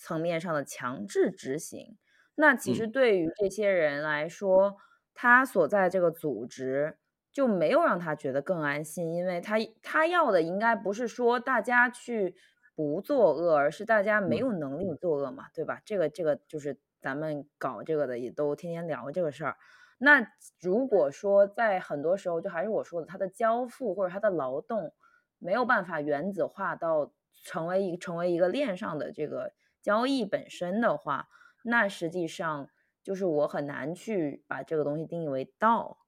[0.00, 1.96] 层面上的强制执行，
[2.34, 4.74] 那其实对于这些人来说，
[5.14, 6.98] 他所在这个组织
[7.32, 12.34] 就没有让他觉得更安心，因为他他要的应该不是说大家去
[12.74, 15.80] 不作恶，而是大家没有能力作恶嘛，对吧？
[15.84, 16.80] 这个这个就是。
[17.00, 19.56] 咱们搞这个的也都天天聊这个事儿。
[20.02, 20.26] 那
[20.60, 24.94] 如果说在很多时候，就还是我说的，它的交付或者它的劳动
[25.38, 27.12] 没有办法原子化到
[27.44, 31.28] 成为一成为一个链上的这个交易本身的话，
[31.64, 32.70] 那实际上
[33.02, 35.98] 就是我很难去把这个东西定义为道。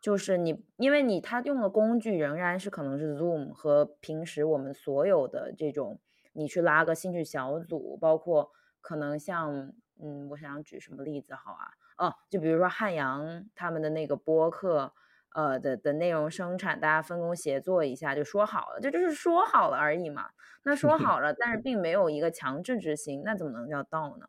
[0.00, 5.98] 就是你，因为你他用的工具仍然是可能是 Zoom 和平时我们所有的这种，
[6.32, 9.72] 你去拉个兴趣小组，包括可能像。
[10.02, 11.70] 嗯，我想举什么例子好啊？
[11.98, 14.92] 哦，就比如说汉阳他们的那个播客，
[15.34, 20.30] 呃的的内容生产，大家分工协作一下就说好了，这就是说好了而已嘛。
[20.62, 24.26] 那说好了，但是并没有一个强制执行，那怎么能叫道呢？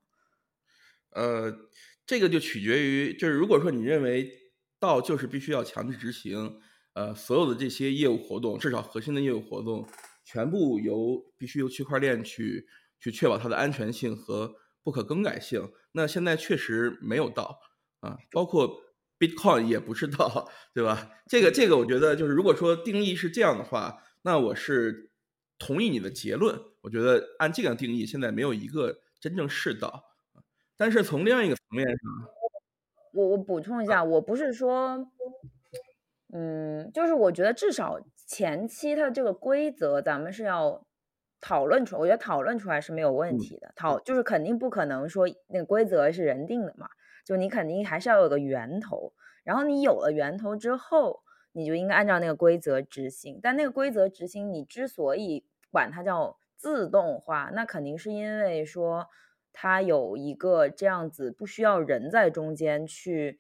[1.12, 1.54] 呃，
[2.06, 4.30] 这个就取决于，就是如果说你认为
[4.80, 6.60] 道就是必须要强制执行，
[6.94, 9.88] 呃，所有的这些业务活动，至少核心的业务活动，
[10.24, 12.66] 全部由必须由区块链去
[13.00, 15.72] 去确保它的安全性和不可更改性。
[15.92, 17.60] 那现在确实没有到
[18.00, 18.70] 啊，包括
[19.20, 21.12] Bitcoin 也不是到，对吧？
[21.28, 25.12] 这个这个，我觉得就是如果说定义是这样的话，那我是
[25.60, 26.60] 同意你的结论。
[26.82, 30.06] 我觉得按这个定义，现在没有一个真正是到。
[30.78, 31.98] 但是从另外一个层面上，
[33.14, 35.08] 我我补充一下，我不是说。
[36.34, 40.88] 嗯，就是我觉得至少前期它的这个规则，咱们是要
[41.42, 42.00] 讨论出来。
[42.00, 43.74] 我觉得讨论出来是没有问题的。
[43.76, 46.88] 讨就是肯定不可能说那个规则是人定的嘛，
[47.26, 49.12] 就你肯定还是要有个源头。
[49.44, 53.40] 然后你有了源头之后，你就应该按照那个规则执行。
[53.42, 59.08] 但那个规则执行，你之所以管它叫自动化，那肯定是因为说
[59.52, 63.40] 它有一个这样子不需要人在中间去。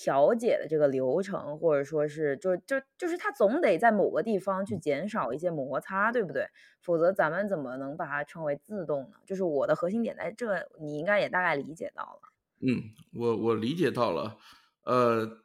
[0.00, 6.46] 调解的这个流程，或者说是，就就就是它总得在某个地方去减少一些摩擦，对不对？
[6.80, 9.16] 否则咱们怎么能把它称为自动呢？
[9.26, 12.20] 就是我的核心点在这，你应该也大概理解到了。
[12.60, 14.36] 嗯，我我理解到了，
[14.84, 15.38] 呃，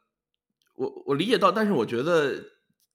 [0.76, 2.40] 我我理解到，但是我觉得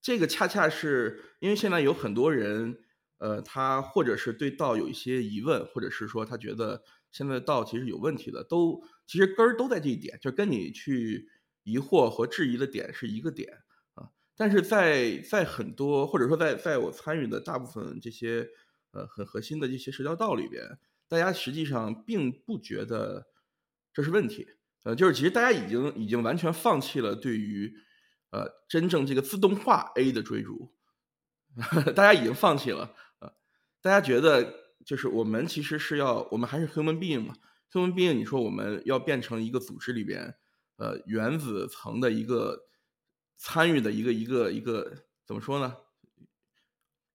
[0.00, 2.78] 这个恰恰是因为现在有很多人，
[3.18, 11.28] 呃，他或者是对道有一些疑问，或者是说他觉得现在的道其实有问题的，都其实根儿都在这一点，就跟你去。
[11.62, 13.62] 疑惑和质疑的点是一个点
[13.94, 18.48] 啊，但是在在很多或者说在在我参与的大部分这些
[18.92, 23.26] 呃很核心的这些社交道里边，大家实际上并不觉得
[23.92, 24.48] 这是问题，
[24.84, 27.72] 呃，就是其实大家已经已经完全放弃了对于
[28.30, 30.72] 呃真正这个自动化 A 的追逐，
[31.94, 33.32] 大家已经放弃了呃，
[33.82, 34.54] 大家觉得
[34.86, 37.34] 就是我们其实是要我们还是 human being 嘛
[37.70, 40.36] ，human being 你说我们要变成一个组织里边。
[40.80, 42.58] 呃，原子层的一个
[43.36, 45.76] 参与的一个一个一个怎么说呢？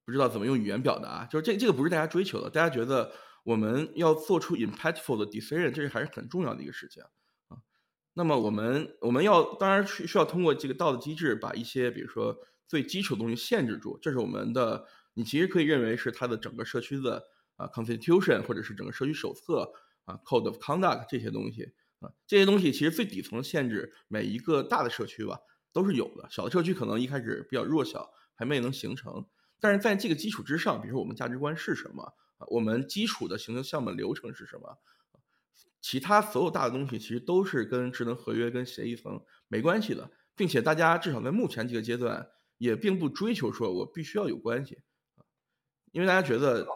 [0.06, 3.12] 不知道怎么用语言表达，就是这这个不是大家追求的，大家觉得
[3.43, 7.01] 我们要做出 impactful 的 decision，这是还是很重要的一个事情
[7.47, 7.58] 啊。
[8.13, 17.23] 那么我们我们要当然需需要通过这个道德机制，把一些比如说最基础的东西限制住，这是我们的，你其实可以认为是它的整个社区的
[17.56, 19.73] 啊 constitution，或者是整个社区手册
[20.04, 21.73] 啊 code of conduct 这些东西。
[21.99, 25.39] 啊，这些东西其实最底层的限制，每一个大的社区吧
[25.71, 29.25] 都是有的，小的社区可能一开始比较弱小，还没能形成。
[29.60, 32.03] 但是在这个基础之上，比如说我们价值观是什么
[32.38, 34.77] 啊，我们基础的行政项目流程是什么，
[35.81, 42.27] 其他所有大的东西其实都是跟智能合约、跟协议层没关系的，并且大家至少在目前这个阶段
[42.58, 44.75] 也并不追求说我必须要有关系，
[45.15, 45.23] 啊
[45.91, 46.67] 因为大家觉得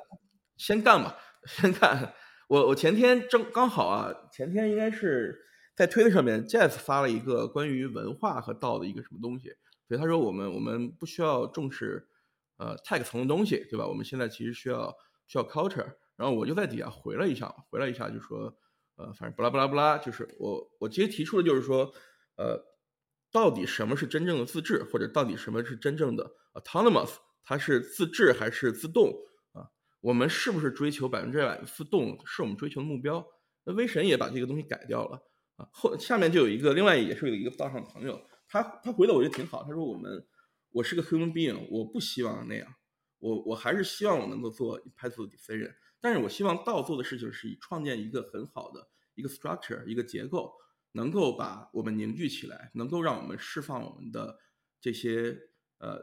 [0.55, 2.13] 先干吧，先干。
[2.49, 5.39] 我我前天正刚好啊，前天应该是
[5.75, 9.53] 在推特上面，Jeff 发了一个关于文化和道的一个什么东西，
[9.87, 12.07] 所以他说我们我们不需要重视
[12.57, 13.85] 呃 tech 层的东西，对吧？
[13.85, 14.91] 我们现在其实需要
[15.27, 15.93] 需要 culture。
[16.15, 18.57] 然后我就在底下回了一下，回了一下就说，
[18.95, 21.93] 呃，反正不拉不拉不拉，就是我我其实提出的就是说，
[22.35, 22.59] 呃，
[23.31, 27.11] 到底什么是真正的自治，或者到底什么是真正的 autonomous？
[27.43, 29.13] 它是自治还是自动？
[30.01, 33.25] 我们是不是追求百分之百的自动，是我们追求的目标？
[33.65, 35.21] 那威神也把这个东西改掉了
[35.57, 35.67] 啊。
[35.73, 39.63] 后下面就有一个，另外也是有一个道上的朋友，他他回的我觉得挺好。
[39.63, 40.25] 他说我们，
[40.71, 42.73] 我是个 human being，我不希望那样，
[43.19, 45.73] 我我还是希望我能够做 impactful decision。
[45.99, 50.53] 但是我希望道做的事情是以创建一个很好的一个 structure，一个结构，
[50.93, 54.39] 能够把我们凝聚起来，能够让我们释放我们的
[54.79, 55.37] 这些
[55.79, 56.01] 呃，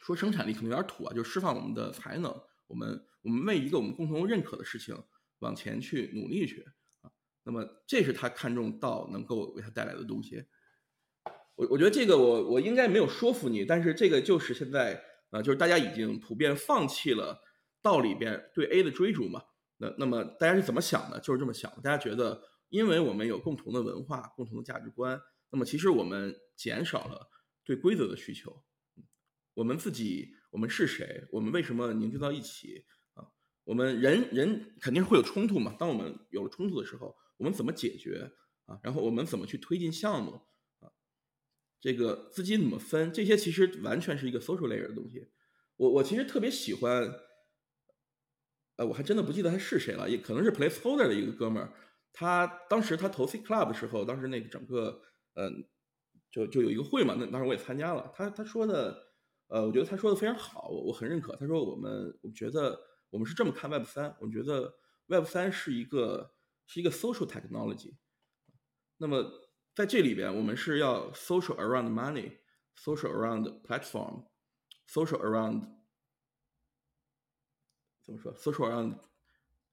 [0.00, 2.32] 说生产力可能有点土啊，就释放我们的才能。
[2.68, 4.96] 我们我们为一个我们共同认可的事情
[5.40, 6.64] 往前去努力去
[7.00, 7.10] 啊，
[7.44, 10.44] 那么这是他看重道能够为他带来的东西。
[11.56, 17.42] 我我觉得这个我我应该没有说服你，但是这个就是现在啊，就是大家已经普遍放弃了
[17.82, 19.42] 道里边对 A 的追逐嘛。
[19.78, 21.18] 那那么大家是怎么想的？
[21.20, 21.80] 就是这么想的。
[21.82, 27.28] 大家觉得，因为我们有共同的文化、共同的价值观，那么其实我们减少了
[27.64, 28.62] 对规则的需求。
[29.54, 30.34] 我们自己。
[30.50, 31.26] 我们是谁？
[31.30, 33.22] 我们为什么凝聚到一起啊？
[33.64, 35.76] 我们人人肯定会有冲突嘛。
[35.78, 38.32] 当我们有了冲突的时候，我们怎么解决
[38.64, 38.80] 啊？
[38.82, 40.40] 然后我们怎么去推进项目
[40.80, 40.88] 啊？
[41.80, 43.12] 这个资金怎么分？
[43.12, 45.28] 这些其实完全是一个 social layer 的东西。
[45.76, 47.12] 我我其实特别喜欢，
[48.76, 51.74] 呃，我还真的不记得他是谁了，也可能是 placeholder 的一个哥们儿。
[52.12, 55.02] 他当时他投 C Club 的时候，当时那个整个
[55.34, 55.68] 嗯，
[56.32, 58.10] 就就有一个会嘛，那当时我也参加了。
[58.16, 59.07] 他他说的。
[59.48, 61.36] 呃，我觉得他说的非常好，我我很认可。
[61.36, 62.80] 他说我们，我觉得
[63.10, 64.74] 我们是这么看 Web 三，我觉得
[65.06, 66.34] Web 三是一个
[66.66, 67.96] 是一个 social technology。
[68.98, 69.24] 那么
[69.74, 72.38] 在这里边，我们是要 social around money。
[72.80, 75.62] social around platform，social around
[78.04, 78.98] 怎么说？social around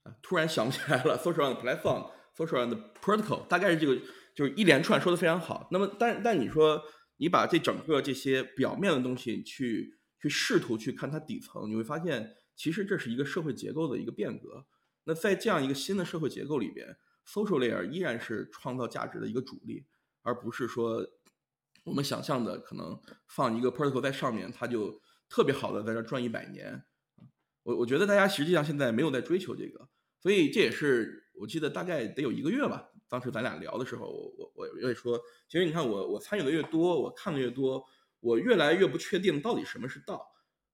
[0.02, 1.16] 啊，突然想不起来了。
[1.20, 3.96] social around platform，social around protocol，大概是这个，
[4.34, 5.68] 就是一连串说的非常好。
[5.70, 6.84] 那么，但但你说
[7.18, 14.66] 你把这整个这些表面的东西去去试图去看它底层，你会发现，其实这是一个社会结构的一个变革。
[15.06, 19.86] 那在这样一个新的社会结构里边，social layer 依然是创造价值的一个主力，
[20.24, 21.08] 而不是说
[21.84, 25.00] 我们想象的可能放一个 protocol 在上面，它就
[25.30, 26.84] 特别好的在这转一百年。
[27.64, 29.88] 我我觉得大家实际上现在没有在追求这个，
[30.20, 32.90] 所以这也是我记得大概得有一个月吧。
[33.08, 37.86] 当时咱俩聊的时候，我我我也说，其实你看我我参与的越多，我看的越多，
[38.20, 40.28] 我越来越不确定到底什么是道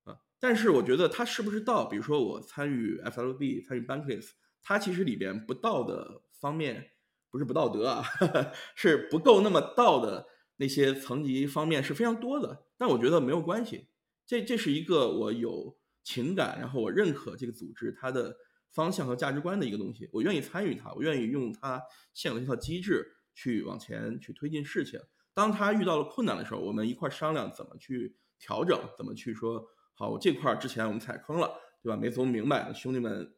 [0.04, 0.18] 啊。
[0.40, 1.86] 但是我觉得它是不是道？
[1.86, 6.92] 比如说我参与 FLB，参与 Bankless，它其实里边不道的方面
[7.30, 8.04] 不是不道德啊，
[8.76, 10.28] 是不够那么道的
[10.58, 12.66] 那些层级方面是非常多的。
[12.78, 13.88] 但我觉得没有关系，
[14.26, 18.36] 这这是一个我有情感，然后我认可这个组织它的
[18.72, 21.82] 方向和价值观的一个东西，我愿意参与它，我愿意用它
[22.14, 25.00] 现有的这套机制去往前去推进事情。
[25.34, 29.66] 当他遇到了困难的时候，我们一块商量怎么去调整，怎么去说。
[29.94, 31.52] 好，我这块儿之前我们踩坑了，
[31.82, 31.96] 对吧？
[31.96, 33.34] 没琢磨明白，兄弟们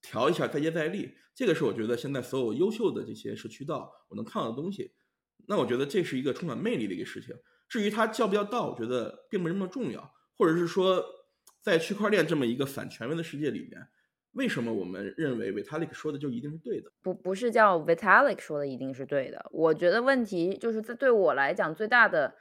[0.00, 1.14] 调一下，再接再厉。
[1.34, 4.92] 这个是我觉得现在所有优秀的这些社区道我能看到的东西。
[5.46, 7.34] 那我觉得这是一个充满魅力的一个事情。
[7.68, 10.14] 至于它叫不叫道，我觉得并不那么重要。
[10.36, 11.04] 或者是说，
[11.60, 13.88] 在区块链这么一个反权威的世界里面，
[14.34, 16.90] 为什么我们认为 Vitalik 说的就一定是对的？
[17.02, 19.46] 不，不是叫 Vitalik 说的一定是对的。
[19.50, 22.34] 我觉得问题就是在对我来讲最大的。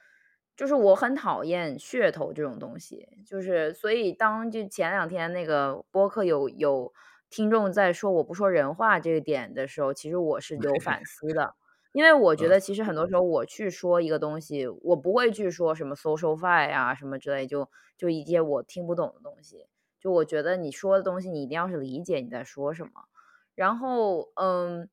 [0.56, 6.94] 就是我很讨厌噱头这种东西，就是所以当就前两天那个播客有有
[7.28, 11.56] 听众在说我不说人话这个点的时候，其实我是有反思的，
[11.92, 17.68] 因为我觉得其实很多时候我去说一个东西，我不会去说什么 social fi 啊什么之类，就
[17.98, 19.66] 就一些我听不懂的东西，
[20.04, 22.92] 就我觉得你说的东西你一定要是理解你在说什么，
[23.56, 24.90] 然后嗯。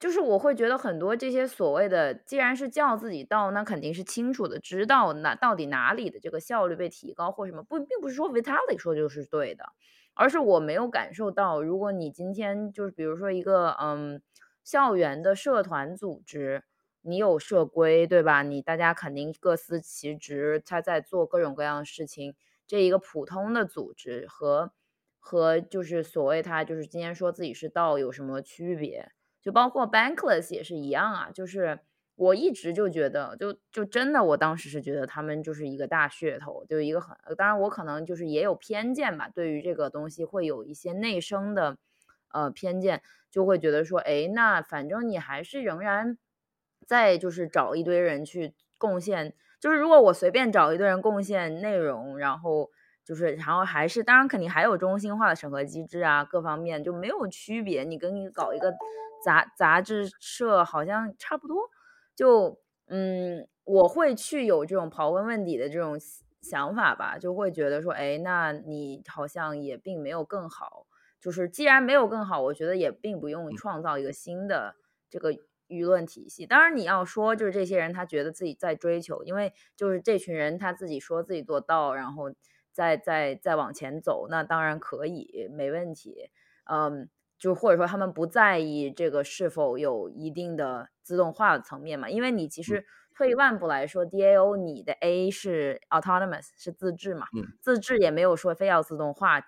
[0.00, 9.64] 就是我会觉得很多这些所谓的，既然是叫自己到，那肯定是清楚的知道哪到底哪里的这个效率被提高或什么，不并不是说 Vitalik 说就是对的，
[10.12, 14.20] 而是我没有感受到，如果你今天就是比如说一个嗯
[14.62, 16.64] 校园的社团组织，
[17.00, 18.42] 你有社规对吧？
[18.42, 22.34] 你大家肯定各司其职，他在做各种各样的事情，
[22.66, 24.72] 这一个普通的组织和
[25.18, 29.12] 和就是所谓他就是今天说自己是道有什么区别？
[29.42, 31.80] 就包括 Bankless 也是一样啊，就是
[32.14, 41.76] 我一直就觉得，就就真的，我当时是觉得他们就是一个大噱头，就一个很，当然我可能就是也有偏见吧，对于这个东西会有一些内生的
[42.32, 46.16] 呃偏见，就会觉得说，哎，那反正你还是仍然
[46.86, 49.34] 在就是找一堆人去贡献，
[49.64, 52.70] 就是如果我随便找一堆人贡献内容，然后。
[53.06, 57.84] 就是，然后还是，当然肯定还有中心化的审核机制啊，各方面就没有区别。
[57.84, 58.72] 你跟你搞一个
[59.22, 61.68] 杂杂志社好像差不多。
[62.16, 62.58] 就，
[62.88, 65.98] 嗯，我会去有这种刨根问底的这种
[66.40, 70.86] 想法吧，就会觉得说，哎，那你好像也并没有更好。
[71.20, 74.76] 就是既然没有更好，我觉得也并不用创造一个新的
[75.10, 75.36] 这个
[75.68, 76.46] 舆论体系。
[76.46, 82.32] 当然你要说，就是这些人他觉得自己在追求，因为就是这群人他自己说自己做到，然后。
[82.76, 86.28] 再再再往前走，那当然可以，没问题。
[86.68, 87.08] 嗯，
[87.38, 92.10] 就或者说他们不在意这个是否有一定的自动化的层面嘛？
[92.10, 92.84] 因为你其实
[93.14, 97.28] 退一万步来说，DAO 你的 A 是 autonomous 是自治嘛？
[97.60, 99.40] 自治也没有说非要自动化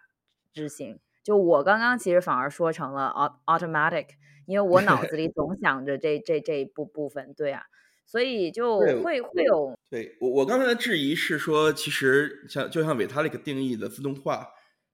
[0.53, 1.01] 执行。
[1.25, 3.13] 就我刚刚其实反而说成了
[3.47, 4.11] automatic，
[4.47, 7.63] 因为我脑子里总想着这这这一部部分，对啊。
[8.09, 14.47] 所以就会会有对我我刚才的质疑是说，其实像就像 Vitalik 定义的自动化，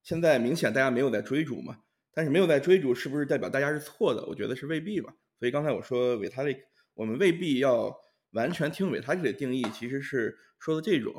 [0.03, 1.77] 现在明显大家没有在追逐嘛，
[2.15, 4.25] 但是没有在追逐，是不是代表大家是错的？
[4.25, 5.13] 我觉得是未必吧。
[5.39, 6.61] 所以刚才我说 Vitalik，
[6.95, 7.95] 我们未必要
[8.31, 11.13] 完全听 Vitalik 的定义，其实是说的这种。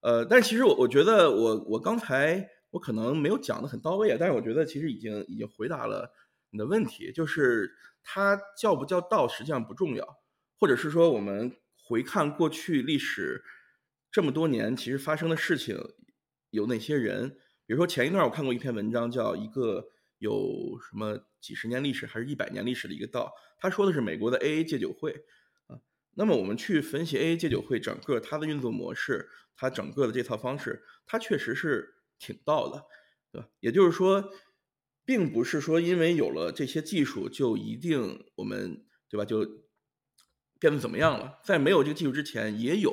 [0.00, 6.12] 呃，但是其实我我觉得我我刚才我可能没有讲的很到位啊，但是我觉得其实已经已经回答了
[6.50, 10.18] 你的问题，就是它叫不叫道实际上不重要。
[10.58, 13.44] 或者是说，我们回看过去历史
[14.10, 15.78] 这么多年，其实发生的事情
[16.50, 17.38] 有哪些人？
[17.66, 19.88] 比如说前一段我看过一篇文章，叫一个
[20.18, 25.12] 有什么几十年历史还是一百年历史的一个道，他说的是美国的 AA 戒酒会
[25.66, 25.78] 啊。
[26.14, 32.84] 那么我们去分析 AA 戒酒会整个它的运作模式，它整个的这套方式，它确实是挺道的，
[33.30, 33.48] 对吧？
[33.60, 34.32] 也就是说，
[35.08, 39.48] 并不是说因为有了这些技术就一定我们对吧就。
[40.60, 41.38] 变得怎么样了？
[41.44, 42.92] 在没有这个技术之前，也有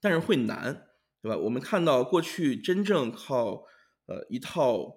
[0.00, 0.86] 但是会难，
[1.20, 1.36] 对吧？
[1.36, 3.66] 我们看到过去真正靠
[4.06, 4.94] 呃一套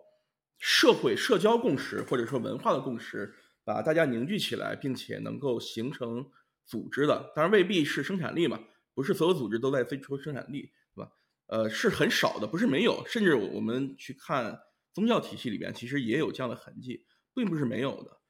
[0.57, 3.35] 社会社交共识或者说文化的共识，
[3.65, 6.25] 把大家凝聚起来，并且能够形成
[6.65, 8.61] 组织的，当然未必是生产力嘛，
[8.93, 11.11] 不是所有组织都在追求生产力，对吧？
[11.47, 14.57] 呃，是很少的，不是没有，甚至我们去看
[14.95, 18.21] 宗教体系里边，其实也有这样的痕迹，并不是没有的。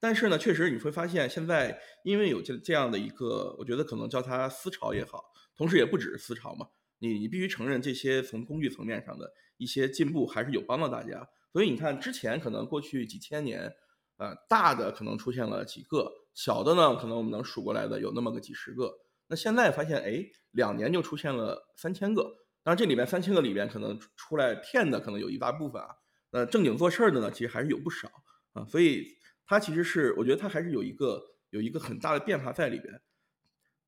[0.00, 5.22] 但是呢，确实你会发现，现在因为有这这样的一个，我觉得可能叫它思潮也好，
[5.54, 6.66] 同时也不只是思潮嘛，
[7.00, 11.28] 你你必须承认这些从工具层面上的一些进步还是有帮到大家。
[11.52, 13.70] 所以你看，之前可能过去几千年，
[14.16, 18.90] 呃，大的可能出现了几个，小的呢，可能我们能数过来的有那么个几十个。
[19.26, 22.34] 那现在发现，哎，两年就出现了三千个。
[22.68, 25.88] 当然，这里面三千个里边，可能出来骗的可能有一大部分啊。
[26.32, 28.08] 那正经做事儿的呢，其实还是有不少
[28.52, 28.66] 啊。
[28.66, 29.16] 所以。
[29.50, 33.00] 它其实是，我觉得它还是有一个有一个很大的变化在里边。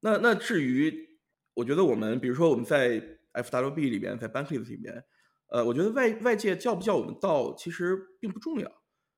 [0.00, 1.18] 那那至于，
[1.52, 2.98] 我觉得我们比如说我们在
[3.34, 5.04] FWB 里边，在 Bankless 里边，
[5.50, 8.70] 呃，我觉得外外界叫不叫我们到，其实并不重要，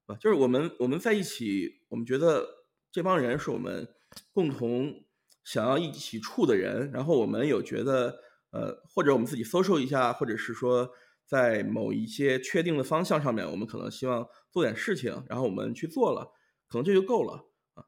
[0.06, 2.44] 啊，就是我们我们在一起，我们觉得
[2.90, 3.86] 这帮人是我们
[4.32, 5.04] 共同
[5.44, 8.18] 想要一起处的人，然后我们有觉得，
[8.52, 10.92] 呃，或者我们自己 social 一下，或者是说。
[11.24, 16.30] 在某一些确定的方向上面，我们可能希望做点事情，然后我们去做了，
[16.68, 17.86] 可能这就够了啊。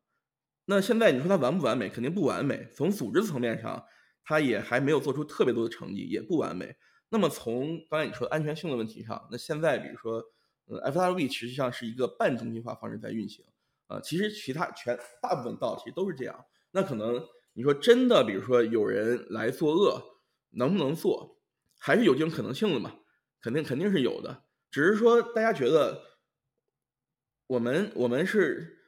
[0.66, 1.90] 那现在你说它完不完美？
[1.90, 2.70] 肯定不完美。
[2.74, 3.84] 从组织层面上，
[4.24, 6.74] 它也还没有做出特别多的成绩，也不完美。
[7.10, 10.22] 那么从刚才你说安全性的问题上，那现在比如说，
[10.66, 13.44] 呃，FWB 实际上是一个半中心化方式在运行
[13.88, 14.00] 啊。
[14.00, 16.42] 其实其他全大部分道其实都是这样。
[16.70, 20.00] 那可能你说真的，比如说有人来作恶，
[20.56, 21.40] 能不能做？
[21.78, 22.96] 还是有这种可能性的嘛？
[23.42, 26.02] 肯定肯定是有的，只是说大家觉得
[27.46, 28.78] 我们我们是，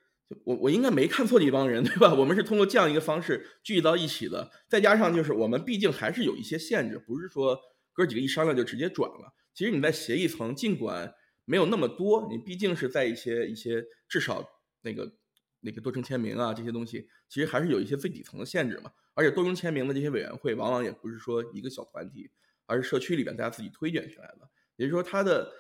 [0.45, 2.15] 我我应该没看错这帮人对吧？
[2.15, 7.59] 我们是通过这样一个方式聚集到一起的，再加上就是我们毕竟还是有一些限制，不是说
[7.93, 9.35] 哥几个一商量就直接转了。
[9.53, 11.15] 其实你在协议层，尽管
[11.45, 14.43] 没有那么多，你毕竟是在一些一些至少
[14.81, 15.13] 那个
[15.61, 18.91] 那个多重签名啊这些东西，其实还是有一些最底层的限制嘛。
[19.17, 22.31] 而且多重签名的这些委员会，往往也不是说一个小团体。
[22.69, 25.53] 而是社区里边大家自己推荐起来的，也就是说，它的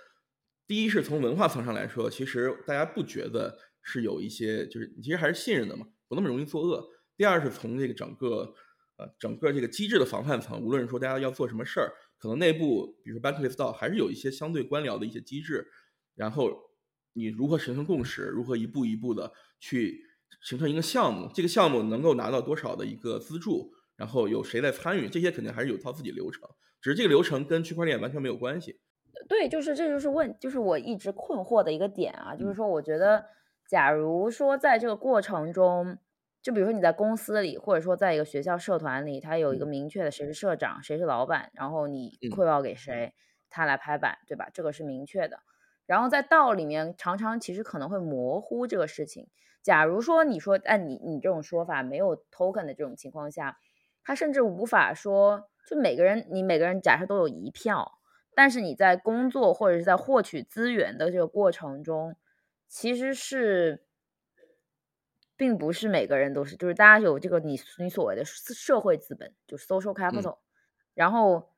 [0.66, 6.84] 第一是从文化层上来说，其实大家不觉得是有一些，就是其实还是信任的嘛，不那么容易作恶。
[7.16, 8.52] 第二是从这个整个
[8.96, 15.64] 呃整个这个机制的防范层，无论说大家要做什么事儿，可能内部比如说 Bankless 道还是有一些相对官僚的一些机制，
[16.16, 16.50] 然后
[17.12, 20.04] 你如何形成共识，如何一步一步的去
[20.42, 26.48] 形成一个项目，这个项目能够拿到多少的一个资助，然后有谁在参与，这些肯定还是有套自己流程。
[26.80, 28.80] 只是这个流程跟区块链完全没有关系。
[29.28, 33.24] 对，就是这就是问，就是我一直困惑的一个点啊，就是说，我觉得，
[33.66, 35.98] 假如说在这个过程中，
[36.42, 43.14] 就比如说你在公司里，或者说在一个学校社团里，他有一个明确的谁是社长，谁是老板，然后你汇报给谁，
[43.50, 44.48] 他来拍板，对吧？
[44.52, 45.40] 这个是明确的。
[45.86, 49.28] 然后在道里面，常常其实可能会模糊这个事情。
[49.66, 53.58] 假如说你说按你你这种说法没有 token 的这种情况下，
[54.04, 55.48] 他甚至无法说。
[55.66, 57.98] 就每个人，你每个人假设都有一票，
[58.36, 62.14] 但是你在工作或者是在获取资源的这个过程中，
[62.68, 63.82] 其实是，
[65.36, 70.38] 并不是每个人都是，就是大家有这个你你所谓的社会资本，就是 social capital，
[70.94, 71.50] 然后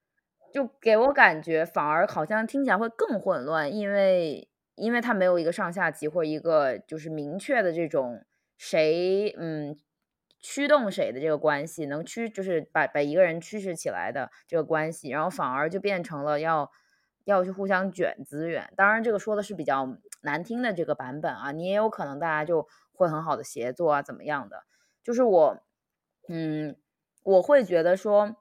[0.50, 4.48] 就给我感觉反而好像听起来会更混乱，因为
[4.78, 8.24] 因为它没有一个上下级或一个就是明确的这种
[8.56, 9.78] 谁嗯。
[10.40, 16.70] 驱动谁的这个关系，能驱就是把把一个人驱使起来的这个关系，然后反而就变成了要
[17.24, 18.72] 要去互相卷资源。
[18.76, 24.62] 当然，这个说的是比较难听的这个版本啊，你也有可能大家就会很好的协作啊，怎么样的？
[25.02, 25.60] 就是我，
[26.28, 26.76] 嗯，
[27.24, 28.36] 我会觉得说，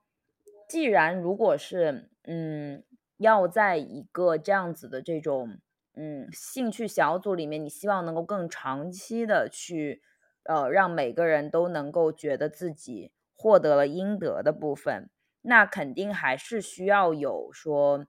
[0.70, 2.84] 既然如果是嗯
[3.18, 5.58] 要在一个这样子的这种
[5.98, 10.02] 嗯兴趣小组里面，你希望能够更长期的去。
[10.50, 15.10] 呃，让每个人都能够觉得自己获得了应得的部分，
[15.41, 18.06] 那肯定还是需要有说，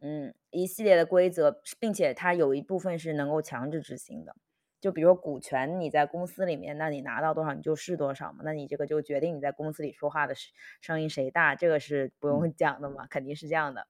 [0.00, 4.34] 嗯，一系列的规则，并且它有一部分是能够强制执行的。
[4.80, 10.34] 就比如说股权，你在公司里面，那你拿到多少你就是多少嘛，那你这个就决定你在公司里说话的
[10.80, 13.86] 声音谁大，这个是不用讲的嘛，肯定是这样的。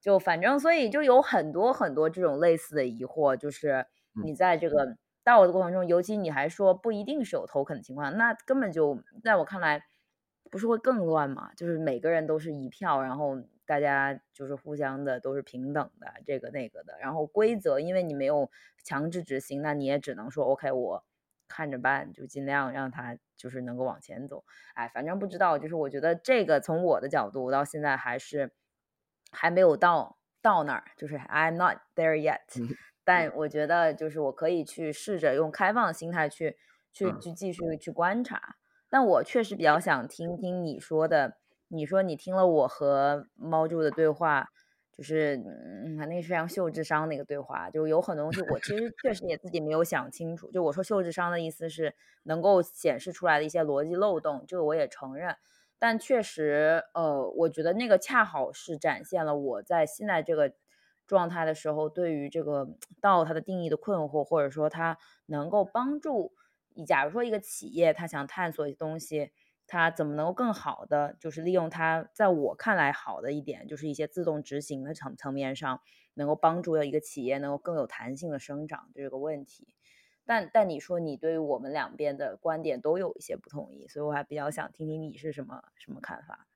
[0.00, 3.86] 就反正所以就有很多很多这种类似的疑惑，就是
[4.24, 4.96] 你在这个。
[5.22, 9.82] 到的过程中，尤其你还说不一定是有 token 的情况，那根本就在我看来，
[10.50, 11.52] 不是会更乱嘛？
[11.54, 13.36] 就是每个人都是一票，然后
[13.66, 16.98] 大家就是互相的都是平等的，这个那个的。
[17.00, 18.50] 然后规则，因为你没有
[18.82, 21.04] 强制执行，那你也只能说 OK，我
[21.46, 24.42] 看着办，就尽量让他就是能够往前走。
[24.72, 28.52] 哎，反正不知道，就是我觉得这个从我的角度到现在还是
[29.30, 32.40] 还没有到到那儿，就是 I'm not there yet。
[33.04, 36.56] 但我觉得就是我可以去试着用开放的心态去
[36.92, 38.56] 去去继续去观察。
[38.88, 41.36] 但我确实比较想听听你说的，
[41.68, 44.48] 你说你听了我和猫柱的对话。
[44.92, 50.50] 就是嗯，那个非常秀智商那个对话，就有很多东西，我其实确实也自己没有想清楚。
[50.52, 55.34] 就我说秀智商的意思是能够显示出来的一些逻辑漏洞，这个我也承认。
[55.80, 60.52] 但确实，呃，我觉得那个恰好是展现了我在现在这个
[61.08, 62.68] 状态的时候，对于这个
[63.00, 66.34] 道它的定义的困惑，或者说它能够帮助，
[66.86, 69.32] 假如说一个企业它想探索一些东西。
[69.72, 75.80] 它怎么能够更好的，就是利用它，在我看来好的一点，就是一些自动执行的层层面上，
[76.14, 79.68] 能够帮助一个企业能够更有弹性的生长这个问题。
[80.30, 86.46] 但但你说你对我们两边的观点都有一些不同意，所以我还比较想听听你是什么什么看法。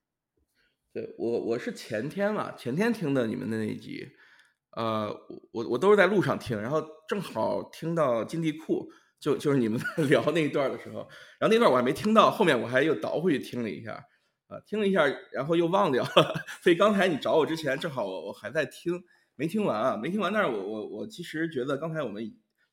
[0.93, 4.11] 对我我是前天嘛，前天听的你们的那一集，
[4.77, 5.09] 呃，
[5.51, 8.89] 我我都是在路上听，然后正好听到金地库。
[9.18, 10.99] 就就是你们在 聊那一段的时候，
[11.41, 14.05] 然后那段我还没听到，后面我还又倒回去听了一下，
[14.49, 16.35] 啊，听了一下，然后又忘掉了。
[16.62, 19.03] 所以刚才你找我之前，正好我我还在听，
[19.35, 20.33] 没听完啊，没听完。
[20.33, 22.22] 但是我我我其实觉得刚才我们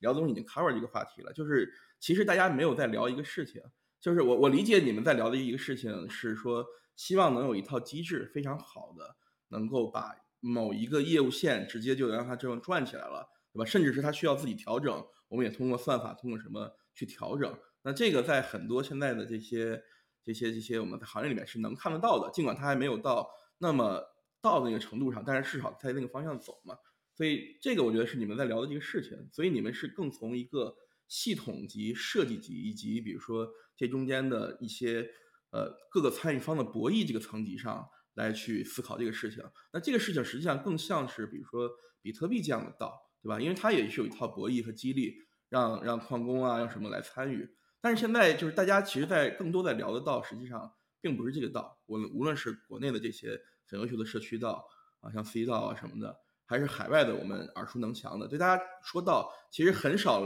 [0.01, 3.63] 聊总已经 cover 这个话题了，就是其实大家没有在聊一个事情，
[3.99, 9.15] 就是我我理解你们在聊的一个事情是说，希望能有一套机制非常好的，
[9.47, 13.65] 能够把某一个业务线直接就让它这样转起来了，对吧？
[13.65, 15.05] 甚至是它需要自己调整。
[15.29, 17.57] 我们也通过算法，通过什么去调整？
[17.83, 19.81] 那这个在很多现在的这些、
[20.23, 23.29] 这些、这些我们在行业里面是能看得到的，尽管它还没有到
[23.59, 24.03] 那么
[24.41, 26.75] 到那个程度上，但是至少在那个方向走嘛。
[27.21, 29.15] 所以这个我觉得是你们在聊的这个事情。
[29.31, 30.75] 所以你们是更从一个
[31.07, 33.47] 系统级、设计级，以及比如说
[33.77, 35.07] 这中间的一些
[35.51, 39.43] 呃各个参与方的博弈这个层级上来去思考这个事情。
[39.71, 41.69] 那这个事情实际上更像是比如说
[42.01, 43.07] 比特币这样的道。
[43.23, 43.39] 对吧？
[43.39, 45.13] 因为它也是有一套博弈和激励，
[45.47, 47.47] 让让矿工啊，让什么来参与。
[47.79, 51.79] 但是现在就是大家其实，在更多在聊的道，实际上并不是这个道。
[51.85, 54.65] 我无论是国内的这些很优秀的社区道
[55.01, 56.17] 啊，像 C 道啊什么的，
[56.51, 60.21] 还是海外的我们耳熟能详的，对大家说到，其实很少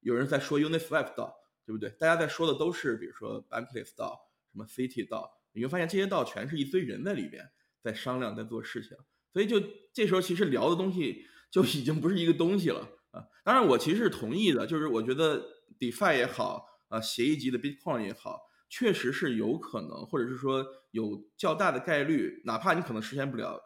[0.00, 1.34] 有人在说 Uniswap 道，
[1.66, 1.90] 对不对？
[1.98, 4.18] 大家在说的都是比如说 Bankless 道，
[4.52, 7.50] 什么 City 道，你会发现这些道全是一堆人在里边
[7.82, 8.96] 在商量，在做事情。
[9.32, 9.60] 所以就
[9.92, 11.26] 这时候，其实聊的东西。
[11.50, 12.80] 就已经不是一个东西了
[13.12, 13.22] 啊！
[13.44, 15.40] 当然，我其实是同意的，就是我觉得
[15.78, 23.56] DeFi 也好啊，协议级的 Bitcoin 也好，确实是有可能，或者是说有较大的概率，哪怕你可能实现不了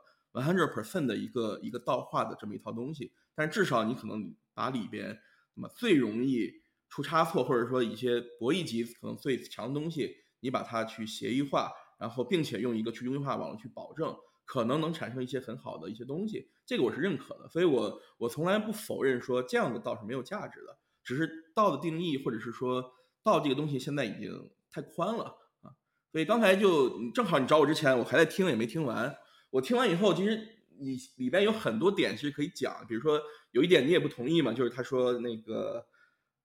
[0.41, 5.19] one hundred percent 的一个一个道化的这么一套东西，但至少你可能把里边
[5.55, 14.17] 那么最容易出差错，或者说一些博弈级可能最强的东西，你把它去协议化，然后并且用一个去中心化网络去保证。
[14.51, 25.25] 可能能产生一些很好的一些东西，这个我是认可的，所以我我从来不否认说这样的道是没有价值的，只是道的定义或者是说道这个东西现在已经太宽了
[25.61, 25.77] 啊，
[26.11, 29.15] 所以刚才就正好你找我之前，我还在听也没听完，
[29.51, 30.47] 我听完以后，其实
[30.79, 33.21] 你里边有很多点其实可以讲，比如说
[33.51, 35.87] 有一点你也不同意嘛，就是他说那个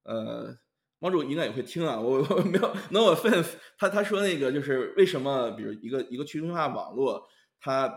[0.03, 0.57] 呃，
[0.99, 7.27] 毛主应该也会听啊，我我没有 no offense，他他说那个就是为什么，比如一个一个去中心化网络。
[7.65, 7.87] 它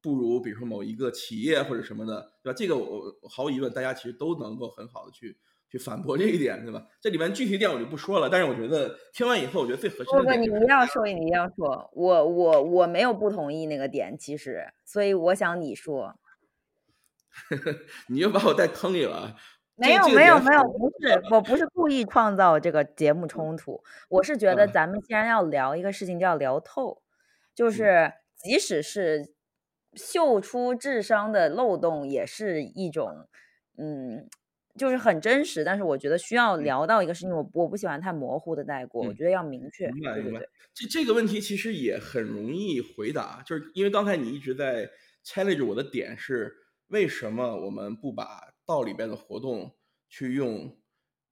[0.00, 2.56] 不如，比如说某一个企业或者什么的，对吧？
[2.58, 5.36] 这个我毫无疑问，大家其实都能够很好的去
[5.74, 6.86] 去反驳这一点，对吧？
[7.00, 10.18] 这里面具体点我就不说了，但是我觉得听完以后，我觉得最合适的。
[10.18, 16.14] 不不，你一定要说，你一定要说，我我我没有不同意那个点，其实，所以我想你说。
[18.08, 19.34] 你又把我带坑里了。
[19.76, 27.02] 没有没有没有，不是，我不是故意创造这个节目冲突，我是觉得咱们既然要聊一个事情，就要聊透，
[27.54, 28.12] 就是。
[28.36, 29.32] 即使是
[29.94, 33.26] 秀出智商的漏洞，也是一种，
[33.78, 34.28] 嗯，
[34.78, 35.64] 就是很真实。
[35.64, 39.90] 但是我觉得需要聊到一个事情，我我不喜欢太模糊的带过，我觉得要明确。
[39.90, 40.40] 明白明白。
[40.72, 44.90] 这这个问题其实也很容易回答，就是因为刚才你一直在
[45.24, 46.52] challenge 我的点是，
[46.88, 49.76] 为什么我们不把道里边的活动
[50.08, 50.80] 去用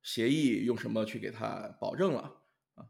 [0.03, 2.21] 协议用什么去给它保证了
[2.75, 2.87] 啊？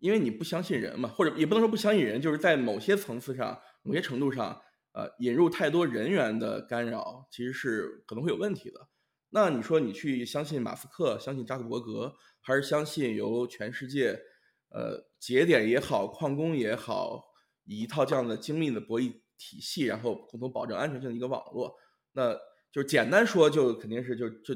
[0.00, 4.60] 因为你不相信人嘛，或者也不能说不相信人，就是在某些层次上、某些程度上，
[4.92, 8.88] 呃，引入太多人员的干扰，其实是可能会有问题的。
[9.34, 14.20] 那你说你去相信马斯克、相信扎克伯格，还是相信由全世界，
[14.68, 17.24] 呃，节点也好、矿工也好，
[17.64, 21.74] 以一套这样的精密的博弈体系，然后共同保证安全性的一个网络？
[22.12, 22.38] 那
[22.70, 24.54] 就简单说，就肯定是就就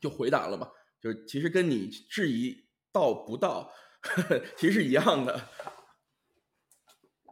[0.00, 0.70] 就回答了嘛。
[1.00, 2.56] 就是其实跟你质疑
[2.92, 3.72] 到不到。
[4.56, 5.48] 其实是一样的。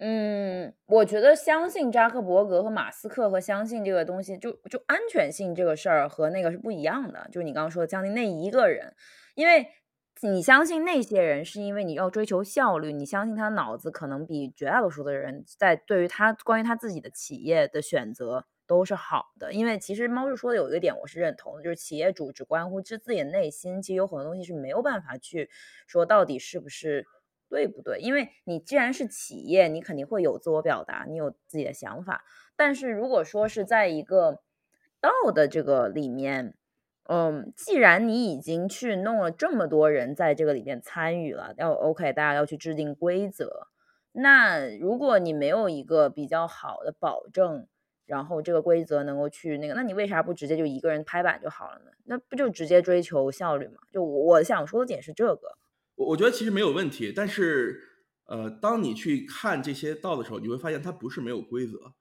[0.01, 7.29] 嗯，我觉得相信扎克伯格和马斯克和相信这个东西，就就安全性这个事儿和那个是不一样的。
[7.31, 8.95] 就是你刚刚说的相信那一个人，
[9.37, 9.69] 因为
[10.23, 19.53] 你相信那些人是因为你要追求效率，你相信他脑子可能比绝大多数的人在对于他关于他自己的企业的选择都是好的。
[19.53, 25.49] 因为其实猫叔说的有一个点我是认同的，就是企业主只关乎自自己的内心，其实有很多东西是没有办法去
[25.87, 27.07] 说到底是不是。
[27.55, 28.01] 对不对？
[28.01, 32.25] 因为你既然是企业，你肯定会有自我表达，你有自己的想法。
[32.57, 34.41] 但是如果说是在一个
[35.01, 36.57] 道的这个里面，
[37.05, 43.69] 嗯，既然你已经去弄了这么多人在这个里面参与了，要 OK，大家要去制定规则。
[44.11, 47.69] 那如果你没有一个比较好的保证，
[48.05, 51.93] 然后这个规则能够去那个，那你为啥不直接就一个人拍板就好了呢？
[52.03, 53.79] 那不就直接追求效率吗？
[53.93, 55.57] 就我想说的点是这个。
[55.97, 57.81] 我我觉得其实没有问题，但是，
[58.27, 61.95] 呃，当你去看这些道的时候，你会发现它不是没有规则，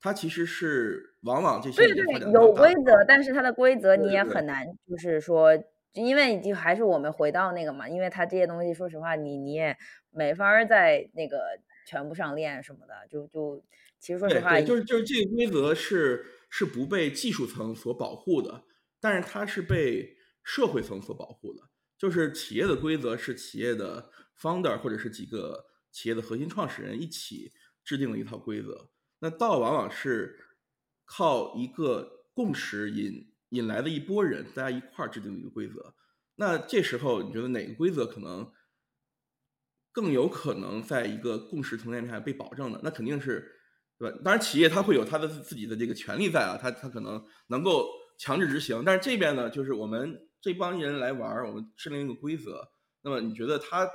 [0.00, 5.52] 它其实是往往这些对对有规则，但是它的规则你也很难，就是说，
[5.92, 9.76] 因为就还是我们回到那个嘛，因为它这些东西，说实话，你你也
[10.10, 13.62] 没法在那个全部上练什么的，就就
[14.00, 18.64] 其实说实话，就是就是这个规则是是不被技术层所保护的，
[19.00, 21.62] 但是它是被社会层所保护的。
[21.98, 24.08] 就是企业的规则是企业的
[24.40, 27.52] founder 或者是几个企业的核心创始人一起
[27.84, 28.88] 制定的一套规则。
[29.18, 30.38] 那道往往是
[31.04, 35.96] 靠一个共识引引来的一波人，大家一块儿制定的一个规则。
[36.36, 38.52] 那这时候你觉得哪个规则可能
[39.90, 42.80] 更有可能在一个共识层面下被保证的？
[42.84, 43.56] 那肯定是
[43.98, 44.18] 对吧？
[44.24, 48.84] 当然，企业它会有它的自己的这个权利在啊，它它可能能够强制执行。
[48.86, 50.27] 但是这边呢，就是我们。
[50.40, 52.70] 这帮人来玩儿，我们制定一个规则。
[53.02, 53.88] 那么你觉得他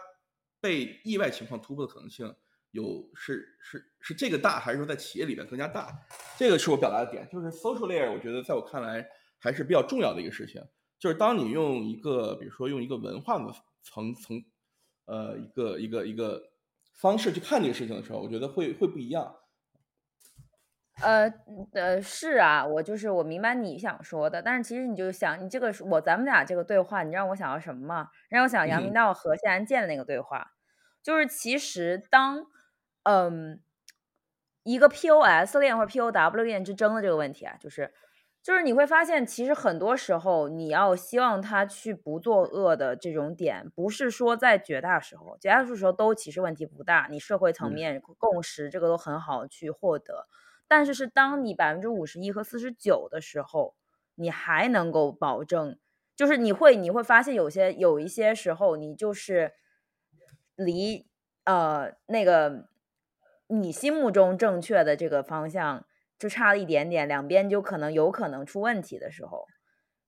[0.62, 2.34] 被意外情况突破的可能性
[2.72, 5.94] 有是是是这个大，还是说在企业里面更加大？
[6.38, 9.08] 这个是我表达的点，就是 social layer，我觉得在我看来
[9.40, 10.62] 还是比较重要的一个事情。
[10.98, 14.42] 就是当你用一个，比如说用一个文化的层层，
[15.06, 16.42] 呃，一个一个一个
[16.94, 19.36] 方式去看这个事情的时候，我觉得会会不一样。
[21.02, 21.28] 呃
[21.74, 28.10] 呃是啊，我就是我明白你想说的，但是其实你就想，你这个我咱们俩这个对话，你让我想到什么吗？
[28.30, 30.52] 让我想杨明道和谢安健的那个对话，
[31.02, 32.46] 就是其实当
[33.04, 33.60] 嗯
[34.64, 37.92] 一个 POS 链或者 POW 链之争的这个问题啊，就是
[38.42, 50.28] 就是你会发现，其实很多时候你要希望他去不作恶的这种点，不是说在绝大时候，绝大多数时候都其实问题不大，你社会层面共识这个都很好去获得。
[50.74, 53.76] 但是是当你百分之五十一和四十九的时候，
[54.16, 55.78] 你还能够保证，
[56.16, 59.54] 就是你会你会发现有些有一些时候，你就是
[60.56, 61.06] 离
[61.44, 62.70] 呃那个
[63.46, 65.86] 你心目中正确的这个方向
[66.18, 69.46] 就差了一点点，两边就可能有可能出问题的时候，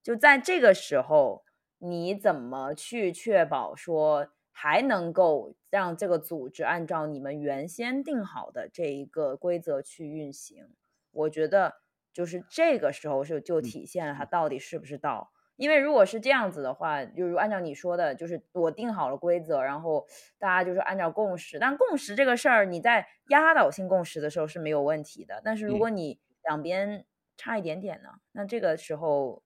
[0.02, 1.44] 就在这个时候，
[1.78, 4.26] 你怎么去确保说？
[4.58, 10.70] 还能够让这个组织按照你们原先定好的这一个规则去运行，
[11.10, 11.74] 我觉得
[12.10, 15.30] 就是这个时候是就体现了它到底是不是道。
[15.56, 20.06] 因为如果是这样子的话，就是按照你说的，就是我定好了规则，然后
[20.38, 21.58] 大家就是按照共识。
[21.58, 25.42] 但共识这个事儿，你在压倒性共识的时候是没有问题的。
[25.44, 27.04] 但是如果你两边
[27.36, 29.42] 差一点点呢，那这个时候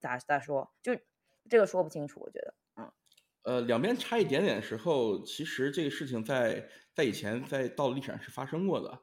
[0.00, 0.72] 咋咋说？
[0.80, 0.96] 就
[1.50, 2.54] 这个说不清楚，我觉得。
[3.44, 9.00] 呃，两边差一点点的时候，其实这个事情在在以前在道历史上是发生过的。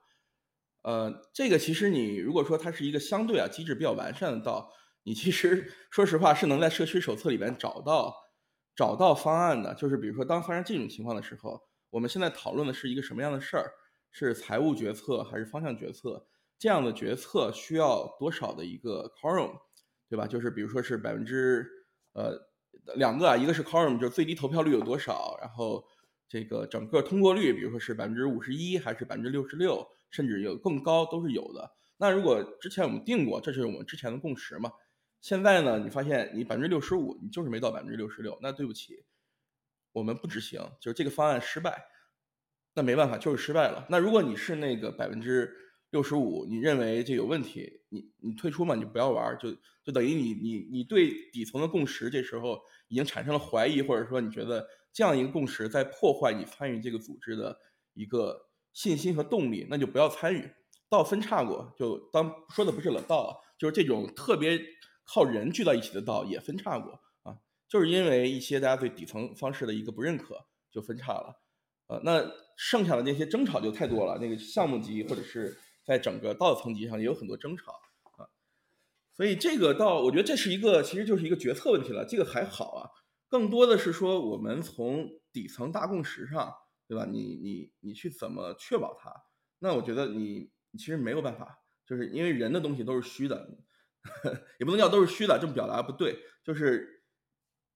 [0.82, 4.72] 呃，这个其实你如果说它是一个相对啊机制比较完善的道，
[5.04, 8.16] 你其实 说实话是能在社区手册里边找到
[8.76, 9.76] 找到方案的。
[9.76, 11.62] 就是比如说，当发生这种情况的时候，
[11.92, 13.72] 我们现在讨论的是一个什么样的事儿？
[14.10, 16.28] 是财务决策还是方向决策？
[16.58, 19.54] 这样的决策需要多少的一个 quorum，
[20.10, 20.26] 对吧？
[20.26, 21.68] 就是比如说是百分之
[22.14, 22.51] 呃。
[22.96, 25.84] 两个啊，一个是 quorum，就是最低投票率有多少，然后
[26.28, 31.72] 这个整个通过率，比如说是百分之五十一还是百分之六十六，甚至有更高都是有的。
[31.98, 34.72] 那如果之前我们定过，这是我们之前的共识嘛？
[35.20, 39.06] 现在呢，你发现你百分之六十五，你就是没到百分之六十六，那对不起，
[39.92, 41.86] 我们不执行，就是这个方案失败，
[42.74, 43.86] 那没办法，就是失败了。
[43.90, 45.54] 那如果你是那个百分之
[45.92, 49.52] 六十五，你认为这有问题，你你退出嘛，你不要玩，就
[49.84, 57.60] 就等于你你你对底层的共识这时候已经产生了怀疑，或者说你觉得这样一个共识在破坏你参与这个组织的
[57.94, 60.50] 一个信心和动力，那就不要参与。
[60.90, 64.60] 道分叉过，就当说的不是了道，就是这种特别
[65.06, 66.92] 靠人聚到一起的道也分叉过
[67.24, 67.38] 啊，
[67.70, 71.42] 就是因为一些大家对底层方式的一个不认可，就分叉了，
[71.88, 77.72] 呃，那剩下的那些争吵就太多了，那个项目级或者是在整个道层级上也有很多争吵
[78.18, 78.30] 啊，
[79.14, 82.90] 所以这个倒我觉得这是一个其实就是一个决策问题了，这个还好啊，
[83.28, 86.54] 更多的是说我们从底层大共识上，
[86.88, 87.06] 对吧？
[87.06, 89.14] 你你你去怎么确保它？
[89.60, 93.58] 那我觉得你其实没有办法，就是因为人的东西都是虚的，
[94.60, 97.00] 也不能叫都是虚的，这么表达不对，就是。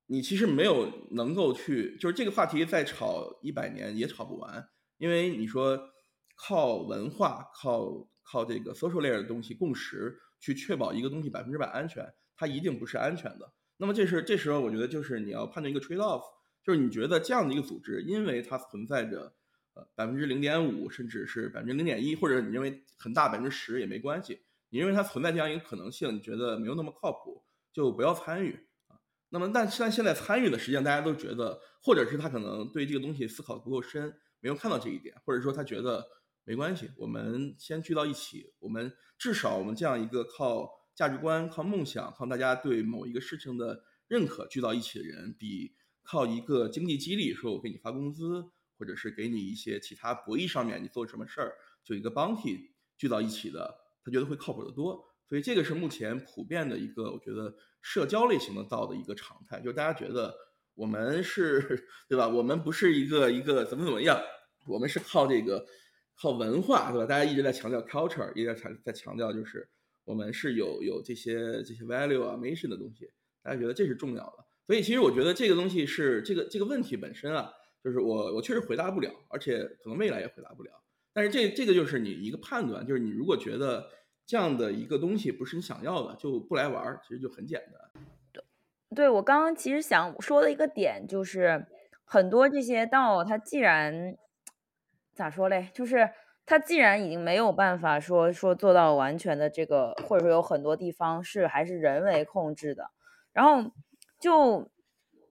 [0.08, 5.95] 你其实没有能够去，就是这个话题再炒一百年也炒不完，因为你说
[6.36, 13.54] 靠文化、靠靠这个 social layer 的东西共识去确保一个东西百分之百安全，它一定不是安全的。
[13.78, 16.24] 那么这是这时候我觉得就是你要判断一个 trade off，
[16.64, 19.34] 就是你觉得这样的一个组织，因为它存在着
[19.74, 28.54] 呃百分之零点五，甚至是百分之零点一，或者你认为很大百分之十也没关系，你认为它存在这样一个可能性，你觉得没有那么靠谱，就不要参与
[28.88, 28.96] 啊。
[29.30, 36.06] 那么，但但现在参与的实际上大家都觉得，或者是他可能对这个东西思考不够深，没有看到这一点，或者说他觉得
[36.46, 45.74] 没关系，我们先聚到一起，我们至少我们这样一个靠价值观、靠梦想、靠大家对某一个事情的认可聚到一起的人，比
[46.04, 48.46] 靠一个经济激励，说我给你发工资，
[48.78, 55.04] 或者是给你一些其他博弈上面你做什么事儿，就一个 body 聚到一起的，他觉得会靠谱得多。
[55.28, 60.32] 所以这个是目前普遍的一个，我觉得社交类型的道的一个常态，就是大家觉得
[60.76, 62.28] 我们是 对吧？
[62.28, 64.22] 我们不是一个一个怎么怎么样，
[64.68, 65.66] 我们是靠这个
[66.20, 67.06] 靠文化，对吧？
[67.06, 69.68] 大家一直在强调 culture，一直在强在强调就是
[70.04, 73.12] 我们是有有这些这些 value 啊 mission 的东西，
[73.44, 74.46] 大家觉得这是重要的。
[74.68, 77.52] 所以其实我觉得这个东西是这个这个问题本身啊，
[77.84, 80.72] 就是我我确实回答不了，而且可能未来也回答不了。
[81.14, 83.90] 但是这这个就是你一个判断，就是你如果觉得。
[84.28, 88.04] 这样的一个东西不是你想要的，就不来玩儿，其实就很简单。
[88.34, 88.44] 对，
[88.96, 91.64] 对我刚刚其实想说的一个点就是，
[92.04, 94.18] 很多这些道，它既然
[95.16, 96.10] 咋说嘞，就是
[96.46, 102.92] 他既然已经没有办法说说做到完全的这个，或者说有很多地方是还是人为控制的，
[103.34, 103.72] 然后
[104.20, 104.70] 就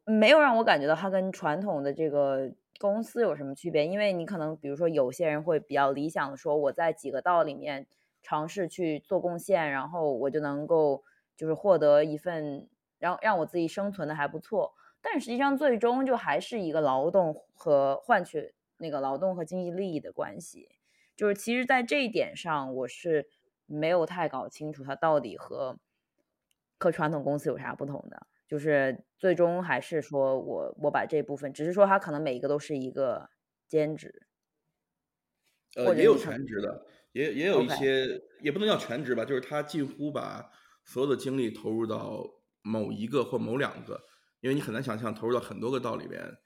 [0.04, 3.86] 没有让我感觉到它跟传统的这个公司有什么区别。
[3.86, 7.86] 因为你可能比如说有些人会比较理想的说，我在几个道里面。
[8.26, 11.04] 尝试去做贡献，然后我就能够
[11.36, 12.66] 就是获得一份
[12.98, 14.72] 让让我自己生存的还不错。
[15.02, 18.54] 但实际上，最终就还是一个劳动和换取
[18.84, 20.68] 那个劳动和经济利益的关系。
[21.16, 23.28] 就是其实，在这一点上，我是
[23.66, 25.78] 没有太搞清楚它到底和
[26.78, 28.26] 和传统公司有啥不同的。
[28.46, 33.30] 就是最终还是说我我把这部分，只是说它可能每一个都是一个
[33.66, 34.26] 兼职，
[35.76, 36.86] 呃，也有全职的。
[37.12, 40.50] 也也有一些，也不能叫全职吧，就是他近乎把
[40.84, 42.28] 所有的精力投入到
[42.60, 44.04] 某一个或某两个，
[44.40, 46.36] 因为你很难想象投入到很多个道里边，对吧？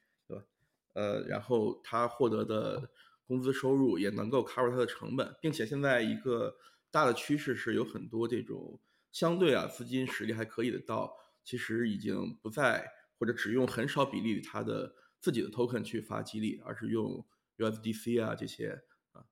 [0.99, 2.91] 呃，然后他获得的
[3.25, 6.57] 工资收入也能够 cover 他的成本，并且现在一个
[6.91, 8.81] 大的趋势是有很多这种
[9.13, 12.85] 相对啊资金实力还可以的道，其实已经不再
[13.17, 17.25] 或者只用很少比例他的自己的 token 去发激励，而是用
[17.59, 18.83] USDC 啊这些
[19.13, 19.23] 啊。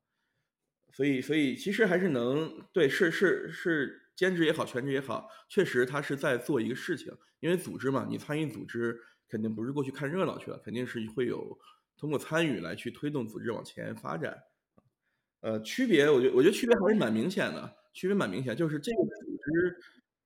[0.93, 7.13] 所以，所以其实还是能对，是是是兼职也好，全职也好，确实他是在做一个事情。
[7.41, 8.99] 因为组织嘛，你参与组织
[9.29, 11.59] 肯定不是过去看热闹去了，肯定是会有
[11.97, 14.37] 通过参与来去推动组织往前发展。
[15.41, 19.77] 呃，区别，我觉得我觉得区别还是蛮明显的，区别蛮明显，就是这个组织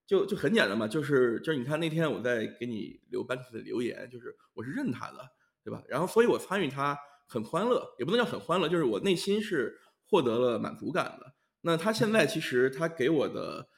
[0.06, 5.18] 就就很简单嘛，就是就是你看那天我在给你留班克的留言，就是我是认他的，
[5.64, 5.82] 对吧？
[5.88, 9.78] 然后所以我参与他很欢乐，也不能叫很欢乐，就是我内心是。
[10.12, 13.68] 获得了满足感的，那他现在其实他给我的，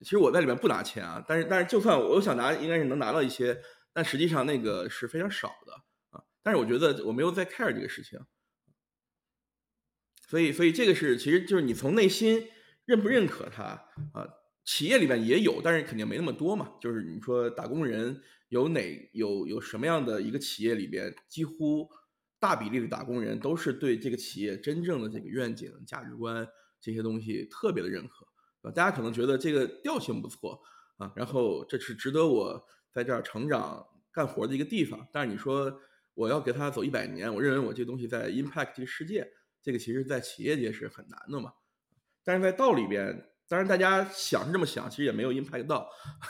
[0.00, 3.58] 其实我在里面不拿钱啊，但是但是就算我想拿，应该是能拿到一些，
[3.96, 5.72] 但实际上那个是非常少的
[6.10, 6.22] 啊。
[6.42, 8.20] 但是我觉得我没有在 care 这个事情，
[10.28, 12.46] 所以所以这个是其实就是你从内心
[12.84, 13.64] 认不认可他
[14.12, 14.28] 啊？
[14.66, 16.74] 企业里面也有，但是肯定没那么多嘛。
[16.82, 18.20] 就是你说打工人
[18.50, 21.88] 有哪有有什么样的一个企业里边几乎。
[22.38, 26.46] 大比例的打工人都是对这个企业真正的这个愿景、价值观
[26.78, 28.26] 这些东西特别的认可，
[28.60, 30.60] 啊，大家可能觉得这个调性不错
[30.98, 32.62] 啊，然后这是值得我
[32.96, 35.06] 在这儿成长干活的一个地方。
[35.12, 35.78] 但是你说
[36.14, 39.30] 我要给他走一百年，我认为我这东西在 impact 这个世界，
[39.62, 41.52] 这个其实在企业界是很难的嘛。
[42.24, 45.86] 但是在道里边，当然大家想是这么想，其实也没有 impact 到，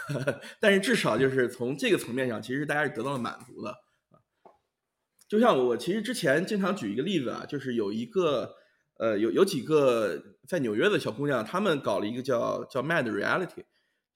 [0.58, 3.72] 但是至少就是从这个层面上，其实大家是得到了满足的。
[5.28, 8.54] 就像我其实之前经常举一个例子啊，就是有一个
[8.98, 13.64] 呃有有几个在纽约的小姑娘，她们搞了一个叫叫 Mad Reality，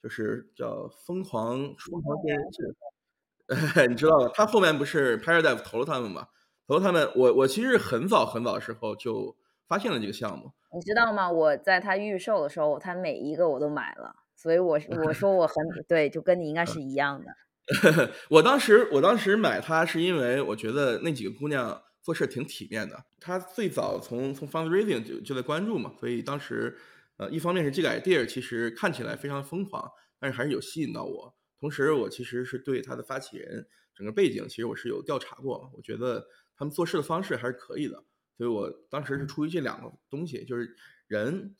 [0.02, 4.30] 就是叫疯狂疯狂电视剧， 你知道吧？
[4.34, 6.28] 他后面不是 Paradise 投了他们嘛？
[6.66, 9.36] 投他们，我我其实很早很早的时候就
[9.66, 10.52] 发现了这个项目。
[10.72, 11.30] 你知道吗？
[11.30, 15.54] 我在他预售的时候，他每一个我都买了，所以我我说我很
[15.88, 17.32] 对，就跟你应该是一样的。
[18.30, 23.04] 我当时我当时买它是因为我觉得那几个姑娘做事挺体面的。
[23.20, 26.76] 她最早从从 fundraising 就就在关注嘛，所以当时
[27.20, 29.86] 呃一方面是这个 idea 其实看起来非常疯狂，
[30.18, 31.36] 但是还是有吸引到我。
[31.58, 38.02] 同时我其实是对他的发起人整个背景其实我是有调查过，我觉得他们做事的方式还是可以的。
[38.38, 40.74] 所以我当时是出于这两个东西，就是
[41.06, 41.54] 人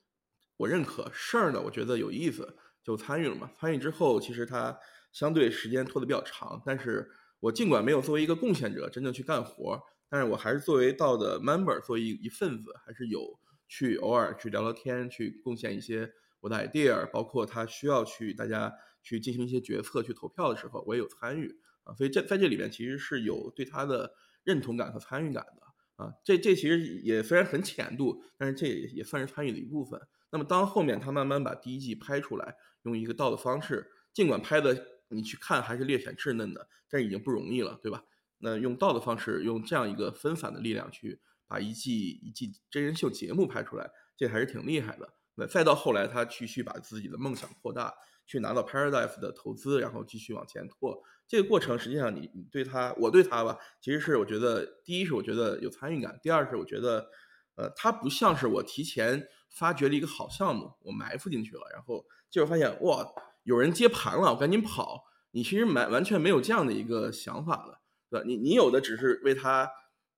[0.57, 3.51] 我认可，事儿呢我觉得有意思，就参与了嘛。
[3.61, 4.79] 参与之后，其实它
[5.13, 13.21] 相对时间拖得比较长，但是我尽管没有作为一个贡献者真正去干活，但是我还是作为到的 member，作为一一份子，还是有
[13.71, 21.95] 去偶尔去聊聊天，去贡献一些我的 idea，包括他需要去大家去进行一些决策、去投票的时候，我也有参与啊。
[21.95, 24.13] 所以这在这里面其实是有对他的
[24.43, 25.63] 认同感和参与感的。
[26.05, 30.01] 啊，这这其实也虽然很浅度，但是这也也算是参与的一部分。
[30.33, 38.03] 那么当后面他慢慢把第一季拍出来，用一个道的方式，尽管拍的你去看还是略显稚嫩的，但是已经不容易了，对吧？
[38.39, 41.21] 那用道的方式，用这样一个分散的力量去
[41.51, 45.13] 把一季一季真人秀节目拍出来，这还是挺厉害的。
[45.35, 47.93] 那再到后来，他继续把自己的梦想扩大。
[48.27, 51.03] 去拿到 Paradise 的投资，然后继续往前拓。
[51.27, 57.11] 这个过程实际上，你你对他，我对他吧，其实是我觉得，第一是我觉得有参与感，第二是我觉得，
[57.57, 63.05] 呃，他不像是我提前发掘了一个好项目，我埋伏进去了，然后结果发现哇，
[63.43, 65.03] 有人接盘了，我赶紧跑。
[65.33, 68.25] 你其实完完全没有这样的一个想法的，对吧？
[68.25, 69.69] 你你有的只是为他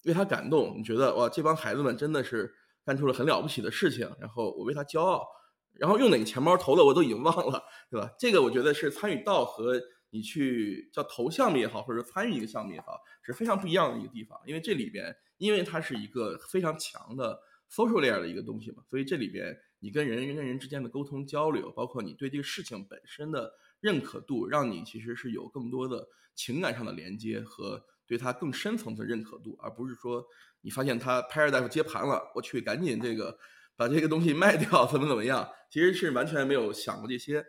[0.05, 5.27] 为他感动，你觉得哇，这帮孩子们真的是干出了很了不起的事情，然后我为他骄傲。
[5.75, 8.13] 然后用哪个钱包投的我都已经忘了，对吧？
[8.19, 9.81] 这个我觉得是参与到和
[10.11, 14.39] 你去叫投项目也好，或者说参与一个项目也好，是非常不一样的一个地方。
[14.45, 17.41] 因为这里边，因为它是一个非常强的
[17.71, 23.51] social layer 的一个东西嘛，所以这里边你跟人人跟人之间的沟通交流，包括你对这个事情本身的
[23.81, 27.83] 认可度，让你其实是有更多的情感上的连接和
[28.17, 30.25] 对它更深层次认可度，而不是说
[30.61, 33.39] 你发现它 Paradise 接盘了，我去赶紧这个。
[33.75, 35.49] 把这个东西卖掉怎么怎么样？
[35.71, 37.43] 其实是完全没有想过这些，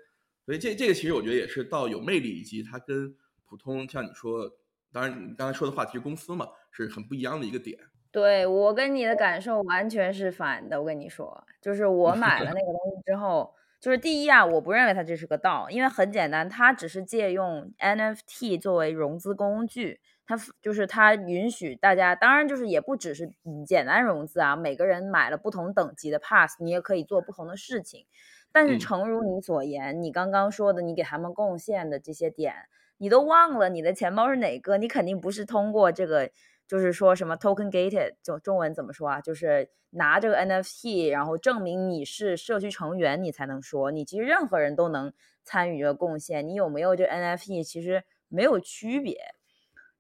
[0.45, 3.14] 所以这这个其实我觉得也是到有魅力，以及它跟
[3.45, 4.49] 普通像你说，
[4.91, 7.78] 当然你刚才说的话题是公司嘛，是很不一样的一个点。
[8.09, 10.80] 对我跟你的感受完全是反的。
[10.80, 19.99] 我跟你说，就是我 买了那个东西之后，就是第一啊，我不认为它这是个道，因为很简单，它只是借用 NFT 作为融资工具。
[20.26, 23.32] 它就是它允许大家，当然就是也不只是
[23.67, 28.05] 简单融资啊，每个人买了不同等级的 pass，你也可以做不同的事情。
[28.51, 32.53] 但是诚如你所言，你刚刚说的，你给他们贡献的这些点，
[32.97, 34.78] 你都忘了你的钱包是哪个？
[34.78, 36.30] 你肯定不是通过这个，
[36.67, 39.19] 就是说什么 token gated，就中文怎么说啊？
[39.21, 45.11] 就是拿这个 NFT，然后证明你是社区成员，你才能说你其实任何人都能
[45.43, 46.47] 参与这个贡献。
[46.47, 49.17] 你有没有这 NFT，其实没有区别。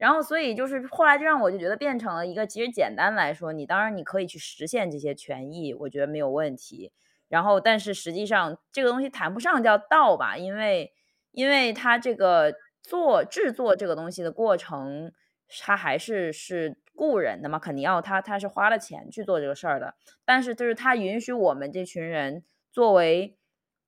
[0.03, 6.91] 然后，所以就是后来就让我就觉得变成了一个，其实简单来说，你当然你可以去实现这些权益，我觉得没有问题。
[7.29, 10.91] 然后，但是实际上这个东西谈不上叫道吧，因为
[11.31, 15.13] 因为它这个做制作这个东西的过程，
[15.61, 19.95] 它还是是雇人的嘛，肯定要他他是花了钱去做这个事儿的。
[20.25, 22.43] 但是就是他允许我们这群人
[22.73, 23.37] 作为，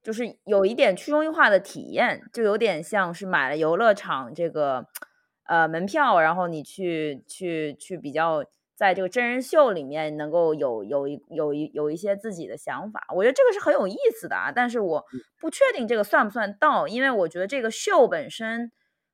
[0.01, 4.88] 就是有一点去中心化的体验，就有点像是买了游乐场这个。
[5.46, 8.43] 呃，门票，然后你去去去比较，
[8.76, 14.52] 在这个真人秀里面能够有有一有一有一些自己的想法，我觉得这个是很有意思的啊。
[14.52, 15.06] 但是我
[15.39, 18.72] 不确定这个算不算到，因为我觉得这个秀本身，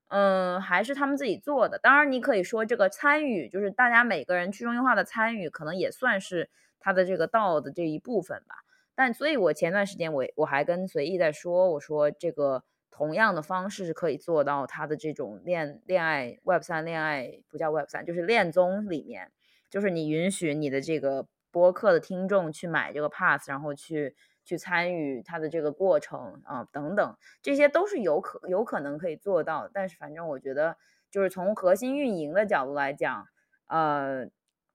[0.07, 1.77] 嗯，还是他们自己做的。
[1.77, 8.55] 当然，你可以说这个参与，就是大家每个人去中心化的参与，可能也算是他的这个道的这一部分吧。
[8.95, 12.63] 但所以，我前段时间我我还跟随意在说，我说这个。
[13.01, 19.31] 同样的方式是可以做到他的这种恋恋爱 Web 三恋爱不叫 Web 三，就是恋综里面，
[19.71, 29.67] 就是你允许你的这个播客的听众去买这个 Pass，然后去去参与他的这个过程啊等等，这些都是有可有可能可以做到。
[29.73, 30.77] 但是反正我觉得，
[31.09, 33.25] 就是从核心运营的角度来讲，
[33.65, 34.27] 呃。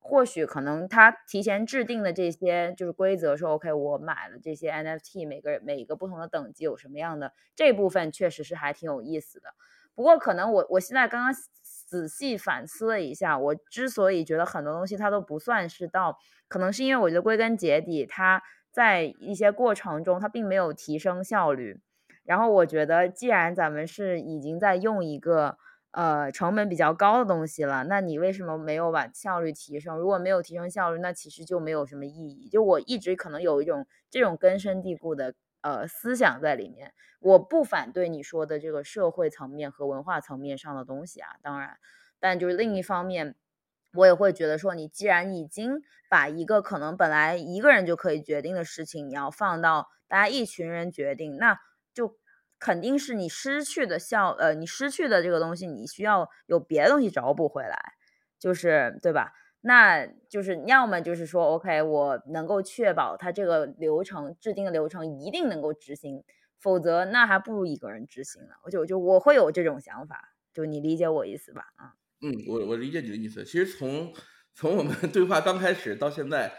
[0.09, 9.49] 或许可能他提前制定的这些就是规则，说 OK，我买了这些 NFT，每个每一个不同的等级有什么样的这部分，确实是还挺有意思的。
[9.97, 11.35] 不过可能我我现在刚刚
[11.89, 18.41] 仔细反思了一下，我之所以觉得很多东西它都不算是到，可能是因为我觉得归根结底，它
[18.71, 21.81] 在一些过程中它并没有提升效率。
[22.23, 25.59] 然后我觉得，既然咱们是已经在用一个。
[25.97, 29.97] 呃，成本比较高的东西了，那你为什么没有把效率提升？
[29.97, 32.51] 如果没有提升效率，那其实就没有什么意义。
[32.51, 35.33] 就我一直可能有一种这种根深蒂固的
[35.63, 36.93] 呃思想在里面。
[37.19, 41.79] 我不反对你说的这个社会层面和文化层面上的东西啊，当然，
[42.21, 43.35] 但就是另一方面，
[43.95, 45.81] 我也会觉得说，你既然已经
[46.11, 51.59] 把一个可能本来一个人就可以决定的事情，你要放到大家一群人决定，那。
[52.59, 57.79] 肯定是你失去的效，呃，你失去的这个东西，你需要有别的东西找补回来，
[58.39, 59.33] 就是对吧？
[59.61, 66.23] 那就是要么就是说，OK，我能够确保它这个流程制定的流程一定能够执行，
[66.59, 68.55] 否则那还不如一个人执行呢。
[68.65, 71.63] 我就就我会有这种想法，就你理解我意思吧？
[71.77, 73.45] 啊，嗯，我我理解你的意思。
[73.45, 74.15] 其实从
[74.55, 76.53] 从我们对话刚开始到现在，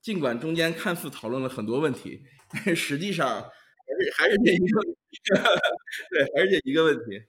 [0.00, 3.50] 尽管中间看似讨论了很多问题，但是实际上。
[3.86, 4.82] 还是还是这一个，
[6.10, 7.22] 对，还是这一个问题。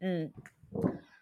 [0.00, 0.32] 嗯，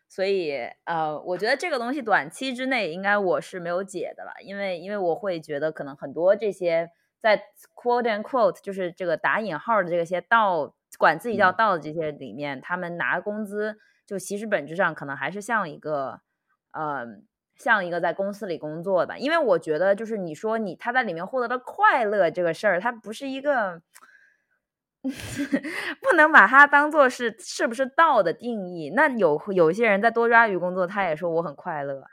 [0.09, 0.53] 所以
[0.85, 6.91] 呃，我觉得这个东西短期之内应该我是没有解的了，因为因为我会觉得可能很多这些
[7.21, 7.41] 在
[7.75, 13.77] quote and quote 就是这个打引号的这些道管自己叫道的这些里面，他们拿工资
[14.07, 16.21] 就其实本质上可能还是像一个
[16.73, 17.07] 呃
[17.57, 23.83] 像一个在公司里工作的，因为我觉得就是你说你他在里面获得的快乐这个事儿，它不是一个。
[26.01, 28.91] 不能把它当做是是不是道的定义。
[28.97, 32.05] 那有有一些人在多抓鱼工作，他也说我很快乐，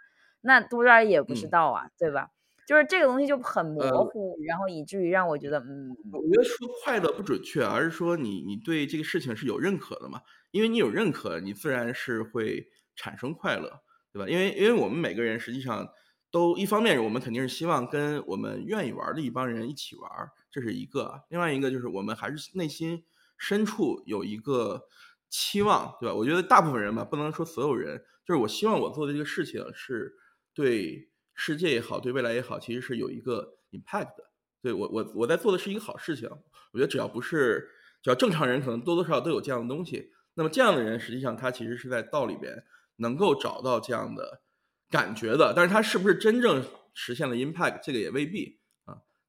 [0.42, 2.30] 那多抓鱼也不是道啊，对吧？
[2.68, 10.22] 就是这个东西就很模糊，然后以至于让我觉得，嗯，我觉得说快乐不准确，而是说你你对这个事情是有认可的嘛？
[10.52, 13.82] 因为你有认可，你自然是会产生快乐，
[14.14, 14.30] 对吧？
[14.30, 15.90] 因为因为我们每个人实际上
[16.32, 20.10] 都一方面，我们肯定是希望跟我们愿意玩的一帮人一起玩。
[20.52, 23.04] 这是一个，另外一个就是我们还是内心
[23.38, 24.88] 深处有一个
[25.30, 26.14] 期望，对吧？
[26.14, 30.14] 我觉得大部分人吧，不能说所有人，就是我希望我做的这个事情是
[30.54, 34.30] 对世界也好，对未来也好，其实是有一个 impact 的。
[34.62, 36.30] 对我，我我在做的是一个好事情。
[36.74, 37.68] 我觉得只要不是，
[38.02, 40.12] 只要正常人，可能多多少少都有这样的东西。
[40.36, 42.64] 那么这样的人，实际上他其实是在道里边
[42.98, 44.44] 能够找到这样的
[44.90, 48.61] 感觉的，但是他是不是真正实现了 impact，这个也未必。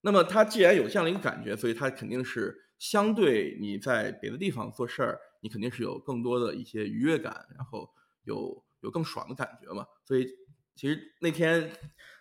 [0.04, 7.88] 那么他既然有这样的一个感觉，所以他肯定是相对你在别的地方做事儿，你肯定是有更多的一些愉悦感，然后
[8.24, 9.86] 有有更爽的感觉嘛。
[10.04, 10.26] 所以
[10.74, 11.70] 其实那天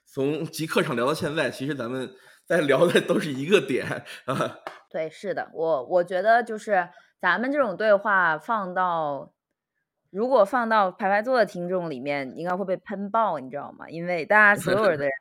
[0.06, 2.14] 从极客上聊到现在，其实咱们
[2.46, 3.88] 在聊的都是一个点
[4.26, 4.60] 啊。
[4.92, 6.88] 对，是的，我我觉得就是
[7.20, 9.34] 咱们这种对话放到
[10.12, 13.90] 如果放到排排坐的听众里面，应该会被喷爆，你知道吗？
[13.90, 15.12] 因为大家所有的人。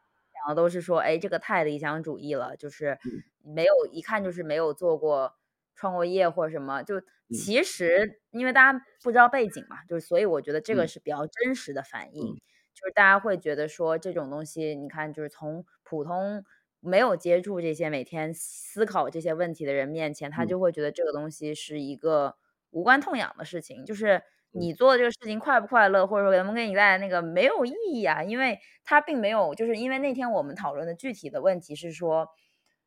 [0.41, 2.99] 然后都是说，哎，这个太理想主义了，就是
[3.45, 5.34] 没有一看就是没有做过
[5.74, 6.82] 创过业或者什么。
[6.82, 12.34] 就其实因为大家不知道背景嘛，就是所以我觉得这个是比较真实的反应。
[12.74, 16.45] 就是大家会觉得说这种东西，你看就是从普通
[16.80, 22.36] 没有接触这些每天思考这些问题的人面前，他就会觉得这个东西是一个
[22.70, 24.22] 无关痛痒的事情，就是。
[24.53, 28.23] 你做这个事情快不快乐，或者说能不能给你带来那个没有意义啊？
[28.25, 32.29] 因为它并没有，就是因为那天我们讨论的具体的问题是说，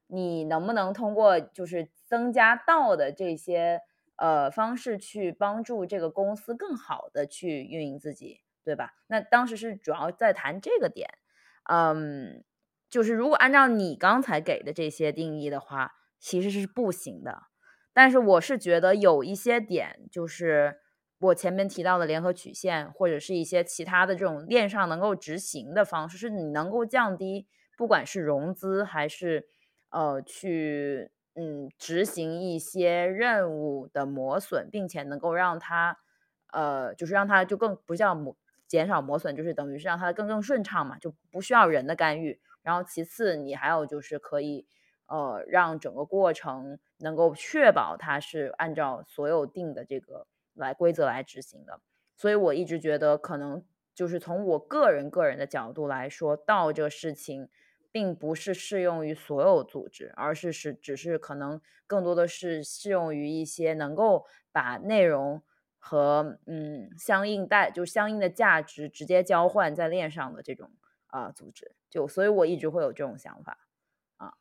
[0.07, 3.79] 你能不能通过就是增加道的这些
[4.17, 8.91] 呃方式去帮助这个公司更好的去运营自己，对吧？
[9.07, 11.09] 那当时是主要在谈这个点，
[11.69, 12.43] 嗯，
[12.89, 17.43] 就是如果按照你刚才给的这些定义的话，其实是不行的。
[17.93, 20.82] 但是我是觉得有一些点就是。
[21.23, 27.47] 我前面提到的联合曲线，或者是一些其他的这种链上能够执行的方式，是你能够降低，
[27.77, 29.47] 不管是融资还是
[29.89, 35.97] 呃去嗯执行一些任务的磨损，并且能够让它
[36.51, 38.35] 呃就是让它就更不叫磨
[38.67, 42.41] 减少磨损，就是等于是让它更更顺畅嘛，就不需要人的干预。
[42.63, 44.67] 然后其次，你还有就是可以
[45.07, 50.27] 呃让整个过程能够确保它是按照所有定的这个。
[50.53, 51.81] 来规则来执行的，
[52.15, 53.63] 所以我一直觉得，可能
[53.93, 57.49] 就是从我个人个人的角度来说，道这个事情，
[57.91, 65.43] 并不是适用于所有组织，而是是只是可能更多的是适用于一些能够把内容
[65.77, 70.71] 和嗯相应带就相应的价值直接交换在链上的这种
[71.07, 73.67] 啊组织，就所以我一直会有这种想法
[74.17, 74.33] 啊。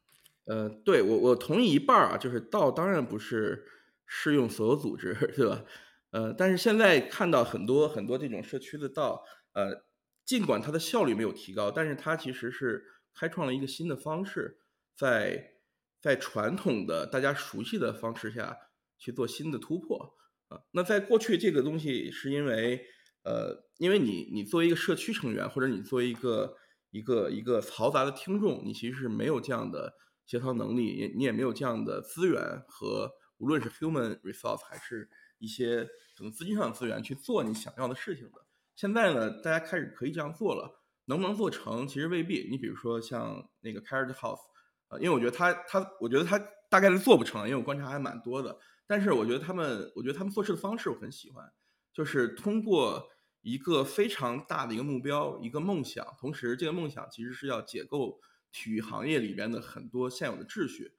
[0.44, 3.64] 呃，对我我同意一半啊，就是道当然不是
[4.06, 5.64] 适用所有组织，对吧？
[6.12, 9.24] 呃，但是现在看到很多很多这种社区的道，
[9.54, 9.84] 呃，
[10.24, 12.84] 尽管它的效率没有提高，但是它其实是
[13.14, 14.58] 开创了一个新的方式，
[14.94, 15.54] 在
[16.00, 18.56] 在传统的大家熟悉的方式下
[18.98, 20.14] 去做新的突破
[20.48, 20.60] 啊。
[20.72, 22.84] 那在过去这个东西是因为
[23.24, 26.56] 呃，因为你你作为一个社区成员，或者你作为一个
[26.90, 29.94] 一个一个嘈杂的听众，你其实是没有这样的
[30.26, 35.08] 协调能力，也你也没有这样的资源和无论是 human resource 还是
[35.42, 35.84] 一些
[36.16, 38.46] 可能资金上的资源去做你想要的事情的。
[38.76, 42.48] 现在呢，大家开始可以这样做了，能不能做成其实未必。
[42.48, 44.40] 你比如说像那个 Carrot House，
[44.88, 46.38] 呃，因为我觉得他他，我觉得他
[46.70, 48.58] 大概率做不成，因为我观察还蛮多的。
[48.86, 51.52] 但是我觉得他们，我觉得他们做事的方式我很喜欢，
[51.92, 53.08] 就是通过。
[53.44, 58.20] 一个非常大的一个目标，一个梦想，同时这个梦想其实是要解构
[58.52, 60.92] 体育行业里边的很多现有的秩序。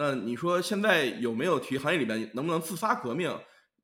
[0.00, 3.36] 那你说现在有没有体育行业里边能不能自发革命？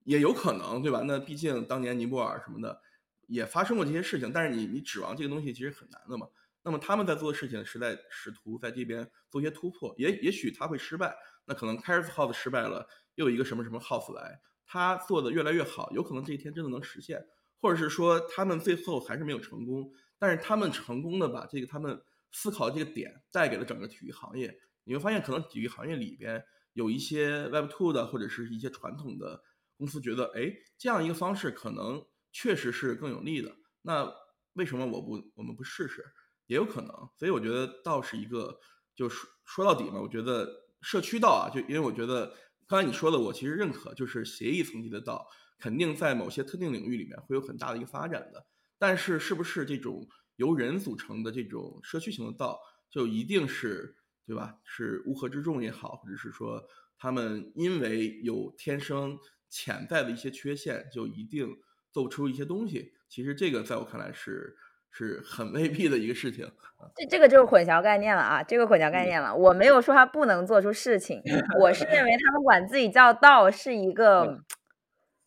[0.05, 1.03] 也有可能，对吧？
[1.09, 2.81] 那毕竟当年尼泊尔什么的
[3.27, 6.29] 也发生过这些事情，但是你你指望这个东西其实很难的嘛。
[6.63, 11.13] 那么他们在做的事情是在试图在这边做一些突破，也也许他会失败，
[11.47, 12.87] 那可能 c a r s House 失败了，
[13.17, 17.27] 又有一个什么什么 House 来，他做的越来越好，有可能这一天真的能实现。
[17.61, 22.01] 或者是说他们最后还是没有成功，但是他们成功的把这个他们
[22.31, 24.57] 思考这个点带给了整个体育行业。
[24.85, 29.43] 你会发现，可能体育行业里边有一些 Web Two 的或者是一些传统的
[29.77, 33.55] 公司觉得，哎，这样一个方式可能确实是更有利的。
[33.83, 34.13] 那
[34.55, 36.05] 为什么我不我们不试试？
[36.47, 36.91] 也有可能。
[37.19, 38.59] 所以我觉得道是一个，
[38.95, 40.49] 就说说到底嘛，我觉得
[40.83, 42.35] 社区道啊，就因为我觉得
[42.67, 45.27] 刚才你说的，我其实认可，就是协议层级的道。
[45.57, 48.45] 肯定在某些特定领域里面会有很大的一个发展的，
[48.77, 50.07] 但是是不是这种
[50.37, 52.59] 由人组成的这种社区型的道，
[52.91, 53.97] 就一定是
[54.27, 54.57] 对吧？
[54.65, 56.63] 是乌合之众也好，或者是说
[56.99, 59.19] 他们因为有天生
[59.49, 61.49] 潜在的一些缺陷，就一定
[61.91, 62.93] 做不出一些东西？
[63.09, 64.57] 其实这个在我看来是
[64.91, 66.51] 是很未必的一个事情。
[66.97, 68.43] 这这个就是混淆概念了啊！
[68.43, 69.35] 这个混淆概念了。
[69.35, 71.23] 我没有说他不能做出事情，
[71.61, 74.41] 我是认为他们管自己叫道是一个。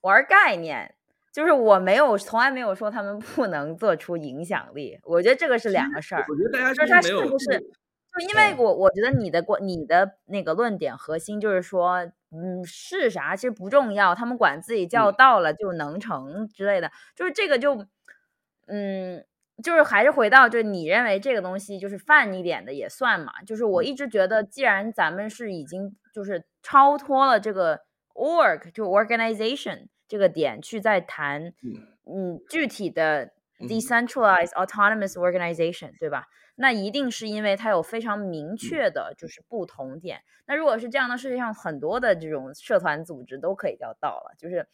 [0.01, 0.93] 玩概念，
[1.33, 6.23] 就是我没有从来没有说他们不能做出影响力，我觉得这个是两个事儿。
[6.29, 7.71] 我觉得大家就是他是不是？
[8.19, 17.85] 就因为我我觉得你的观你的那个论点核心就是说，嗯，是啥其实不重要，他们管自己叫到了就能成之类的，就是这个就，
[18.67, 19.25] 嗯，
[19.63, 23.41] 就是还是回到就你认为这个东西就是泛一点的也算嘛？
[23.45, 27.81] 就是我一直觉得，既然咱们是已经就是超脱了这个。
[28.19, 31.53] org 就 organization 这个点去再谈，
[32.03, 36.25] 嗯，具体的 decentralized autonomous organization 对吧？
[36.55, 40.21] 那一定是因为它有非常明确的就是不同点。
[40.45, 44.67] 那如果是这样的，世界上很多的这种社团组织都可以叫到了，就是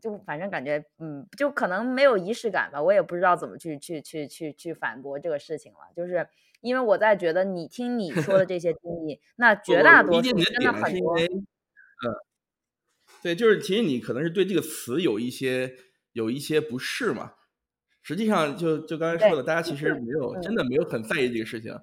[0.00, 2.82] 就反正感觉嗯，就可能没有仪式感吧。
[2.82, 6.28] 我也不知道怎么去去去去去反驳这个事情了，就是
[6.60, 11.34] 因为我在觉得你听你说的这些定义，那绝大多数真的很多，嗯。
[13.22, 15.74] 对，就是其实你可能是对这个词有一些
[16.12, 17.32] 有一些不适嘛。
[18.04, 21.76] 实际上，就就刚才说的，大家其实没有真的没有很在意这个事情，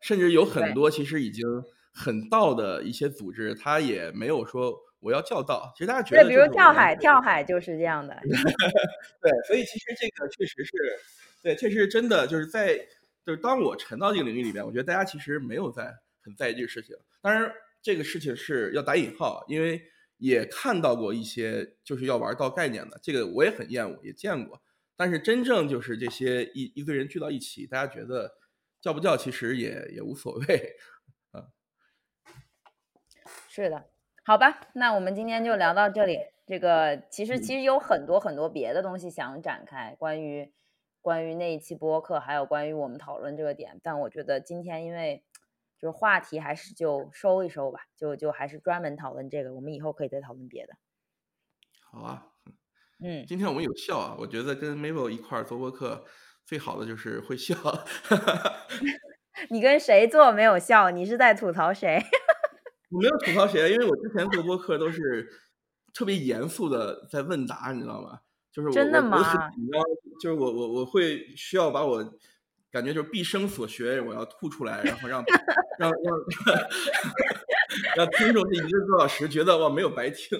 [0.00, 1.44] 甚至有很多其实已经
[1.92, 5.72] 很道的一些组织，他也没有说我要叫道。
[5.76, 8.18] 其实大家觉得，对比如跳海，跳海就是这样的。
[9.22, 10.72] 对，所以其实这个确实是，
[11.42, 12.76] 对，确实是真的，就是在
[13.24, 15.94] 就是当我沉到这个领域里边，我觉得大家其实没有在
[16.24, 16.96] 很在意这个事情。
[17.22, 19.82] 当然，这个事情是要打引号，因为。
[20.18, 24.58] 也看到过一些就是要玩到概念的，这个我也很厌恶，也见过。
[24.96, 28.38] 但是真正就是这些一一堆人聚到一起，大家觉得
[28.80, 30.76] 叫不叫其实也也无所谓，
[31.32, 31.48] 啊。
[33.48, 33.88] 是的，
[34.24, 36.18] 好吧，那我们今天就聊到这里。
[36.46, 40.52] 这个其实其实有很多很多别的东西想展开，关于
[41.00, 43.80] 关于那一期播客，还有关于我们讨论这个点。
[43.82, 45.22] 但我觉得今天因为。
[45.78, 50.72] 就是话题还是就收一收吧，就就还是专门讨论这个，我们以后可以再讨论别的。
[51.82, 52.32] 好啊，
[53.04, 56.04] 嗯，今天我们有笑啊，我觉得跟 Mabel 一块做播客
[56.44, 57.54] 最好的就是会笑。
[59.50, 60.90] 你跟谁做没有笑？
[60.90, 62.02] 你是在吐槽谁？
[62.90, 65.28] 我没有吐槽谁，因为我之前做播客都是
[65.92, 68.20] 特别严肃的在问答，你知道吗？
[68.52, 69.18] 就是我真的吗？
[70.20, 72.18] 就是我我我会需要把我。
[72.68, 75.24] 感觉就是毕生所学，我要吐出来，然后让
[75.78, 76.68] 让让
[77.96, 80.38] 让听众这一个多小时觉得我没有白听。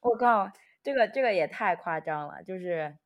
[0.00, 0.46] 我靠，
[0.82, 2.96] 这个这个也太夸张了，就是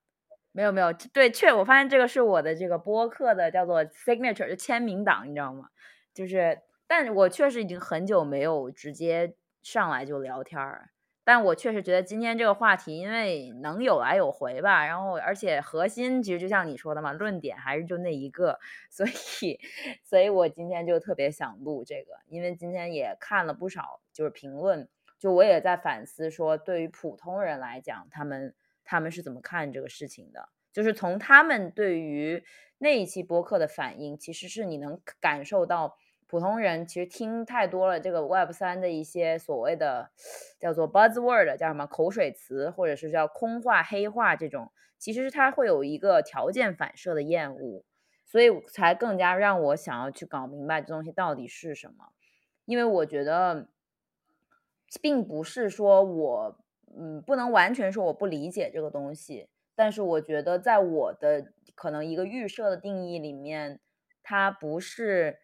[0.52, 5.68] 没有没有对，确我发现这个是我的这个播客的叫做 signature 就签名档，你知道吗？
[6.14, 10.90] 就是，但我确实已经很久没有直接上来就聊天儿。
[11.28, 19.04] 但我确实觉得今天这个话题，因为能有来有回吧，然后而且核心其实就像你说的嘛，论点还是就那一个，所
[19.42, 19.58] 以，
[20.04, 24.88] 所以我今天就特别想录这个，因为今天也看了不少就是评论，
[25.26, 28.54] 就我也在反思说，对于普通人来讲，他们
[28.84, 30.50] 他们是怎么看这个事情的。
[30.72, 32.44] 就是从他们对于
[32.78, 35.96] 那一期播客的反应，其实是你能感受到，
[36.28, 40.12] 普通人其实听太多了这个 Web 三的一些所谓的
[40.60, 47.82] 叫做 buzzword，叫什么口水词，或者是叫空话、黑话这种，其实是它会有一个条件反射的厌恶，
[48.24, 52.12] 所以才更加让我想要去搞明白这东西到底是什么，
[52.64, 53.68] 因为我觉得，
[55.00, 56.58] 并不是说我，
[56.96, 59.48] 嗯，不能完全说我不理解这个东西。
[59.74, 63.80] 但是我觉得，在我的可能一个预设的定义里面，
[64.22, 65.38] 它不是，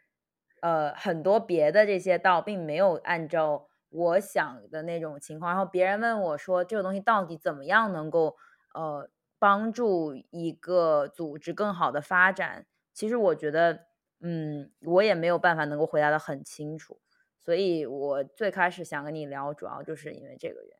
[0.61, 5.51] 呃，很多别的这些道并没有按照我想的那种情况。
[5.53, 8.37] 然后别人问我说，这个东西到底怎么样能够，
[8.75, 12.67] 呃，帮助一个组织更好的发展？
[12.95, 13.87] 其实我觉得，
[14.21, 17.01] 嗯，我也没有办法能够回答的很清楚。
[17.45, 20.79] 所以我最开始想跟你聊，主要就是因为这个原因。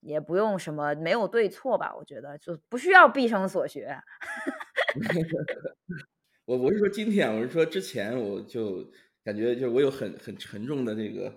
[0.00, 3.96] 也不用什么没有对错吧，我觉得就不需要毕生所学。
[6.44, 8.84] 我我是说今天，我是说之前，我就
[9.22, 11.32] 感觉就是我有很很沉重的这个。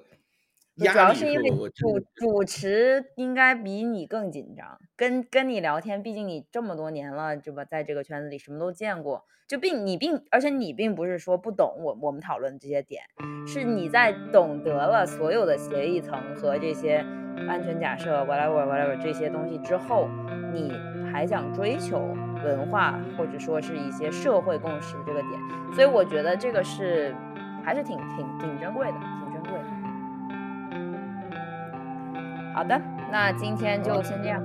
[0.77, 7.63] 主要是因为主主持应该比你更紧张，跟跟你聊天，毕竟你这么多年了，对吧？
[7.65, 13.03] 在这个圈子里什么都见过，就并你并而且你并不是说不懂我我们讨论这些点，
[13.47, 17.05] 是你在懂得了所有的协议层和这些。
[17.49, 20.07] 安全假设，whatever whatever 这些东西之后，
[20.53, 20.71] 你
[21.11, 21.99] 还想追求
[22.45, 25.31] 文化或者说是一些社会共识这个点，
[25.73, 27.13] 所以我觉得这个是
[27.61, 29.24] 还是挺挺挺珍贵的，挺珍贵的。
[32.55, 34.41] 好的，那今天就先这样。